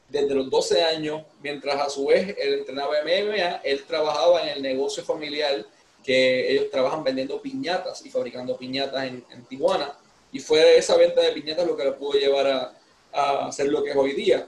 desde 0.10 0.34
los 0.34 0.50
12 0.50 0.84
años, 0.84 1.24
mientras 1.42 1.76
a 1.76 1.90
su 1.90 2.08
vez 2.08 2.36
él 2.38 2.54
entrenaba 2.54 2.94
MMA, 3.04 3.62
él 3.64 3.84
trabajaba 3.86 4.44
en 4.44 4.50
el 4.50 4.62
negocio 4.62 5.04
familiar 5.04 5.66
que 6.04 6.52
ellos 6.52 6.70
trabajan 6.72 7.04
vendiendo 7.04 7.42
piñatas 7.42 8.06
y 8.06 8.10
fabricando 8.10 8.58
piñatas 8.58 9.04
en, 9.06 9.26
Tijuana. 9.50 9.98
Y 10.32 10.40
fue 10.40 10.78
esa 10.78 10.96
venta 10.96 11.22
de 11.22 11.32
piñatas 11.34 11.68
lo 11.68 11.76
que 11.76 11.84
le 11.84 11.92
pudo 11.92 12.18
llevar 12.18 12.48
a, 12.48 12.74
a, 13.12 13.48
hacer 13.48 13.68
lo 13.68 13.84
que 13.84 13.90
es 13.90 13.96
hoy 13.96 14.14
día. 14.14 14.48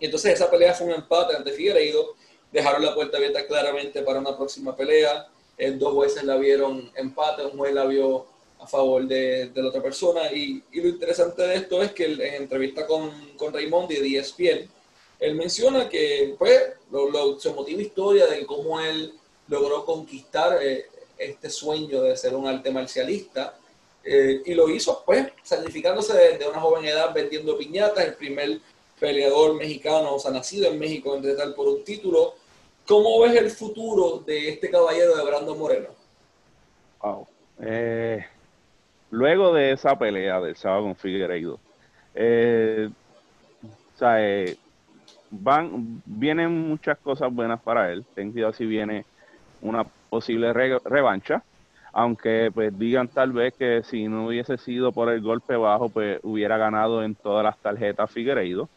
Y 0.00 0.06
entonces 0.06 0.34
esa 0.34 0.50
pelea 0.50 0.74
fue 0.74 0.88
un 0.88 0.94
empate 0.94 1.36
ante 1.36 1.52
Figueiredo. 1.52 2.14
Dejaron 2.50 2.84
la 2.84 2.94
puerta 2.94 3.16
abierta 3.18 3.46
claramente 3.46 4.02
para 4.02 4.18
una 4.18 4.36
próxima 4.36 4.74
pelea. 4.74 5.28
dos 5.74 5.92
jueces 5.92 6.24
la 6.24 6.36
vieron 6.36 6.90
empate, 6.96 7.44
un 7.44 7.56
juez 7.56 7.72
la 7.74 7.84
vio 7.84 8.26
a 8.58 8.66
favor 8.66 9.06
de, 9.06 9.52
la 9.54 9.68
otra 9.68 9.82
persona. 9.82 10.32
Y, 10.32 10.64
lo 10.72 10.88
interesante 10.88 11.42
de 11.42 11.56
esto 11.56 11.82
es 11.82 11.92
que 11.92 12.06
en 12.06 12.42
entrevista 12.42 12.86
con, 12.86 13.10
con 13.36 13.52
Raymond 13.52 13.88
de 13.88 14.18
ESPN, 14.18 14.68
él 15.18 15.34
menciona 15.34 15.88
que 15.88 16.34
pues, 16.38 16.74
lo, 16.90 17.38
su 17.38 17.52
motiva 17.54 17.82
historia 17.82 18.26
de 18.26 18.46
cómo 18.46 18.80
él 18.80 19.14
logró 19.48 19.84
conquistar 19.84 20.58
eh, 20.62 20.86
este 21.16 21.50
sueño 21.50 22.02
de 22.02 22.16
ser 22.16 22.34
un 22.34 22.46
arte 22.46 22.70
marcialista. 22.70 23.54
Eh, 24.04 24.42
y 24.46 24.54
lo 24.54 24.68
hizo, 24.70 25.02
pues, 25.04 25.26
sacrificándose 25.42 26.16
desde 26.16 26.48
una 26.48 26.60
joven 26.60 26.84
edad 26.84 27.12
vendiendo 27.12 27.58
piñatas, 27.58 28.04
el 28.04 28.14
primer 28.14 28.60
peleador 28.98 29.54
mexicano, 29.54 30.14
o 30.14 30.18
sea, 30.18 30.30
nacido 30.30 30.70
en 30.70 30.78
México, 30.78 31.14
entre 31.14 31.34
tal 31.34 31.54
por 31.54 31.68
un 31.68 31.84
título. 31.84 32.34
¿Cómo 32.86 33.20
ves 33.20 33.34
el 33.34 33.50
futuro 33.50 34.22
de 34.24 34.48
este 34.48 34.70
caballero 34.70 35.16
de 35.16 35.24
Brando 35.24 35.54
Moreno? 35.56 35.88
Wow. 37.02 37.26
Eh, 37.60 38.24
luego 39.10 39.52
de 39.52 39.72
esa 39.72 39.98
pelea 39.98 40.40
del 40.40 40.56
sábado 40.56 40.84
con 40.84 40.96
Figueiredo, 40.96 41.58
o 43.94 43.98
sea, 43.98 44.20
van, 45.30 46.02
vienen 46.04 46.68
muchas 46.68 46.98
cosas 46.98 47.32
buenas 47.32 47.60
para 47.60 47.92
él. 47.92 48.04
Ten 48.14 48.32
cuidado 48.32 48.52
si 48.52 48.66
viene 48.66 49.04
una 49.60 49.84
posible 49.84 50.52
revancha, 50.52 51.42
aunque 51.92 52.50
pues 52.52 52.76
digan 52.78 53.08
tal 53.08 53.32
vez 53.32 53.54
que 53.54 53.82
si 53.82 54.08
no 54.08 54.26
hubiese 54.26 54.56
sido 54.56 54.92
por 54.92 55.10
el 55.10 55.20
golpe 55.20 55.56
bajo, 55.56 55.88
pues 55.88 56.20
hubiera 56.22 56.56
ganado 56.56 57.02
en 57.02 57.14
todas 57.14 57.44
las 57.44 57.58
tarjetas 57.58 58.10
Figueiredo. 58.10 58.68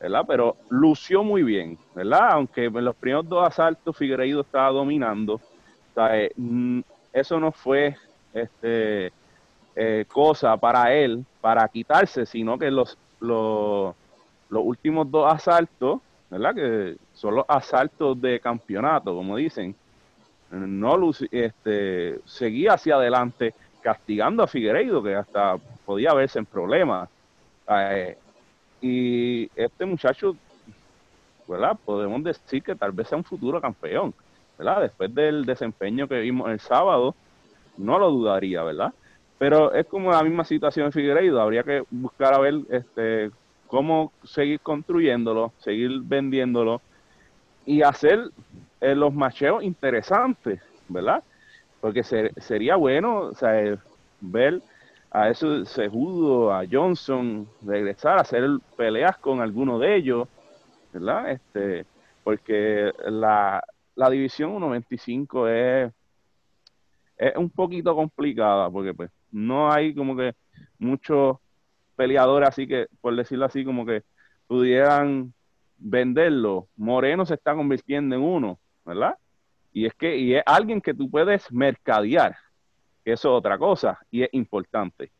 ¿verdad? 0.00 0.24
Pero 0.26 0.56
lució 0.68 1.22
muy 1.22 1.44
bien, 1.44 1.78
¿verdad? 1.94 2.32
Aunque 2.32 2.64
en 2.64 2.84
los 2.84 2.96
primeros 2.96 3.28
dos 3.28 3.46
asaltos 3.46 3.96
Figueiredo 3.96 4.40
estaba 4.40 4.70
dominando, 4.70 5.40
eh, 6.10 6.30
mm, 6.36 6.80
eso 7.12 7.38
no 7.38 7.52
fue 7.52 7.96
este, 8.34 9.12
eh, 9.76 10.04
cosa 10.08 10.56
para 10.56 10.92
él, 10.92 11.24
para 11.40 11.68
quitarse, 11.68 12.26
sino 12.26 12.58
que 12.58 12.70
los, 12.70 12.98
los, 13.20 13.94
los 14.52 14.62
últimos 14.64 15.10
dos 15.10 15.32
asaltos, 15.32 16.00
¿verdad? 16.30 16.54
Que 16.54 16.96
son 17.14 17.36
los 17.36 17.46
asaltos 17.48 18.20
de 18.20 18.38
campeonato, 18.38 19.14
como 19.14 19.36
dicen, 19.36 19.74
no 20.50 21.10
este, 21.30 22.20
seguía 22.26 22.74
hacia 22.74 22.96
adelante 22.96 23.54
castigando 23.80 24.42
a 24.42 24.46
Figueiredo, 24.46 25.02
que 25.02 25.14
hasta 25.14 25.56
podía 25.86 26.12
verse 26.12 26.38
en 26.38 26.44
problemas. 26.44 27.08
Eh, 27.66 28.18
y 28.82 29.50
este 29.56 29.86
muchacho, 29.86 30.36
¿verdad? 31.48 31.78
Podemos 31.82 32.22
decir 32.22 32.62
que 32.62 32.74
tal 32.74 32.92
vez 32.92 33.08
sea 33.08 33.16
un 33.16 33.24
futuro 33.24 33.58
campeón, 33.58 34.12
¿verdad? 34.58 34.82
Después 34.82 35.14
del 35.14 35.46
desempeño 35.46 36.06
que 36.06 36.20
vimos 36.20 36.50
el 36.50 36.60
sábado, 36.60 37.14
no 37.78 37.98
lo 37.98 38.10
dudaría, 38.10 38.62
¿verdad? 38.62 38.92
Pero 39.38 39.72
es 39.72 39.86
como 39.86 40.10
la 40.10 40.22
misma 40.22 40.44
situación 40.44 40.86
en 40.86 40.92
Figueiredo, 40.92 41.40
habría 41.40 41.62
que 41.62 41.82
buscar 41.90 42.34
a 42.34 42.38
ver 42.38 42.54
este, 42.68 43.30
cómo 43.72 44.12
seguir 44.22 44.60
construyéndolo, 44.60 45.50
seguir 45.56 46.02
vendiéndolo 46.02 46.82
y 47.64 47.80
hacer 47.80 48.30
eh, 48.82 48.94
los 48.94 49.14
macheos 49.14 49.64
interesantes, 49.64 50.60
¿verdad? 50.90 51.24
Porque 51.80 52.02
sería 52.04 52.76
bueno 52.76 53.28
o 53.28 53.34
sea, 53.34 53.78
ver 54.20 54.60
a 55.10 55.30
eso 55.30 55.64
Sejudo, 55.64 56.52
a 56.52 56.64
Johnson, 56.70 57.48
regresar 57.64 58.18
a 58.18 58.20
hacer 58.20 58.46
peleas 58.76 59.16
con 59.16 59.40
alguno 59.40 59.78
de 59.78 59.96
ellos, 59.96 60.28
¿verdad? 60.92 61.30
Este, 61.30 61.86
porque 62.24 62.92
la, 63.06 63.64
la 63.94 64.10
división 64.10 64.52
1.25 64.52 65.48
es, 65.48 65.92
es 67.16 67.36
un 67.36 67.48
poquito 67.48 67.96
complicada, 67.96 68.68
porque 68.68 68.92
pues 68.92 69.10
no 69.30 69.72
hay 69.72 69.94
como 69.94 70.14
que 70.14 70.34
muchos 70.78 71.38
peleadores 72.02 72.48
así 72.48 72.66
que, 72.66 72.88
por 73.00 73.14
decirlo 73.14 73.44
así, 73.44 73.64
como 73.64 73.86
que 73.86 74.02
pudieran 74.48 75.32
venderlo. 75.78 76.66
Moreno 76.76 77.24
se 77.24 77.34
está 77.34 77.54
convirtiendo 77.54 78.16
en 78.16 78.22
uno, 78.22 78.58
¿verdad? 78.84 79.14
Y 79.72 79.86
es 79.86 79.94
que 79.94 80.16
y 80.16 80.34
es 80.34 80.42
alguien 80.44 80.80
que 80.80 80.94
tú 80.94 81.08
puedes 81.08 81.50
mercadear, 81.52 82.36
eso 83.04 83.28
es 83.28 83.38
otra 83.38 83.56
cosa 83.56 84.00
y 84.10 84.24
es 84.24 84.30
importante. 84.32 85.12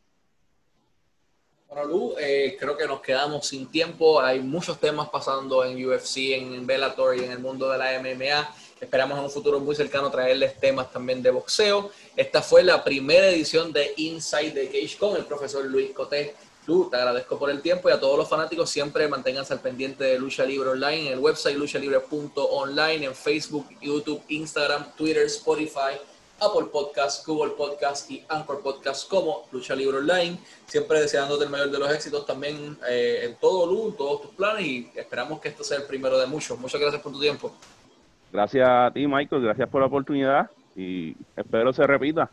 Bueno, 1.69 1.87
Lu, 1.87 2.15
eh, 2.19 2.57
creo 2.59 2.75
que 2.77 2.85
nos 2.85 2.99
quedamos 2.99 3.47
sin 3.47 3.71
tiempo. 3.71 4.19
Hay 4.21 4.41
muchos 4.41 4.77
temas 4.77 5.09
pasando 5.09 5.63
en 5.63 5.83
UFC, 5.83 6.17
en 6.33 6.67
Bellator 6.67 7.15
y 7.15 7.23
en 7.23 7.31
el 7.31 7.39
mundo 7.39 7.69
de 7.69 7.77
la 7.77 7.97
MMA. 7.97 8.53
Esperamos 8.79 9.17
en 9.17 9.23
un 9.23 9.31
futuro 9.31 9.61
muy 9.61 9.73
cercano 9.73 10.11
traerles 10.11 10.59
temas 10.59 10.91
también 10.91 11.23
de 11.23 11.31
boxeo. 11.31 11.89
Esta 12.15 12.41
fue 12.41 12.61
la 12.61 12.83
primera 12.83 13.27
edición 13.27 13.71
de 13.71 13.93
Inside 13.95 14.51
the 14.51 14.67
Cage 14.67 14.97
con 14.99 15.15
el 15.15 15.23
profesor 15.23 15.65
Luis 15.65 15.91
Coté. 15.91 16.35
Lu, 16.65 16.89
te 16.89 16.97
agradezco 16.97 17.37
por 17.37 17.49
el 17.49 17.61
tiempo 17.61 17.89
y 17.89 17.91
a 17.91 17.99
todos 17.99 18.17
los 18.17 18.29
fanáticos 18.29 18.69
siempre 18.69 19.07
manténganse 19.07 19.53
al 19.53 19.59
pendiente 19.59 20.03
de 20.03 20.19
Lucha 20.19 20.45
Libre 20.45 20.69
Online 20.69 21.07
en 21.07 21.13
el 21.13 21.19
website 21.19 21.57
luchalibre.online, 21.57 23.05
en 23.05 23.13
Facebook, 23.15 23.67
YouTube, 23.81 24.21
Instagram, 24.29 24.93
Twitter, 24.95 25.25
Spotify 25.25 25.99
Apple 26.39 26.69
Podcast, 26.71 27.25
Google 27.25 27.53
Podcast 27.53 28.09
y 28.11 28.23
Anchor 28.27 28.61
Podcast 28.61 29.09
como 29.09 29.47
Lucha 29.51 29.75
Libre 29.75 29.97
Online. 29.97 30.37
Siempre 30.65 30.99
deseándote 30.99 31.45
el 31.45 31.49
mayor 31.49 31.71
de 31.71 31.79
los 31.79 31.89
éxitos 31.91 32.25
también 32.25 32.77
eh, 32.89 33.21
en 33.23 33.35
todo 33.35 33.65
Lu, 33.65 33.89
en 33.89 33.95
todos 33.95 34.23
tus 34.23 34.31
planes 34.31 34.65
y 34.65 34.91
esperamos 34.95 35.39
que 35.39 35.49
esto 35.49 35.63
sea 35.63 35.77
el 35.77 35.83
primero 35.83 36.17
de 36.17 36.27
muchos. 36.27 36.59
Muchas 36.59 36.81
gracias 36.81 37.01
por 37.01 37.13
tu 37.13 37.19
tiempo. 37.19 37.55
Gracias 38.31 38.67
a 38.67 38.91
ti, 38.93 39.07
Michael. 39.07 39.43
Gracias 39.43 39.69
por 39.69 39.81
la 39.81 39.87
oportunidad 39.87 40.49
y 40.75 41.15
espero 41.35 41.71
se 41.71 41.85
repita. 41.87 42.29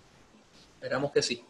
Esperamos 0.80 1.12
que 1.12 1.22
sí. 1.22 1.44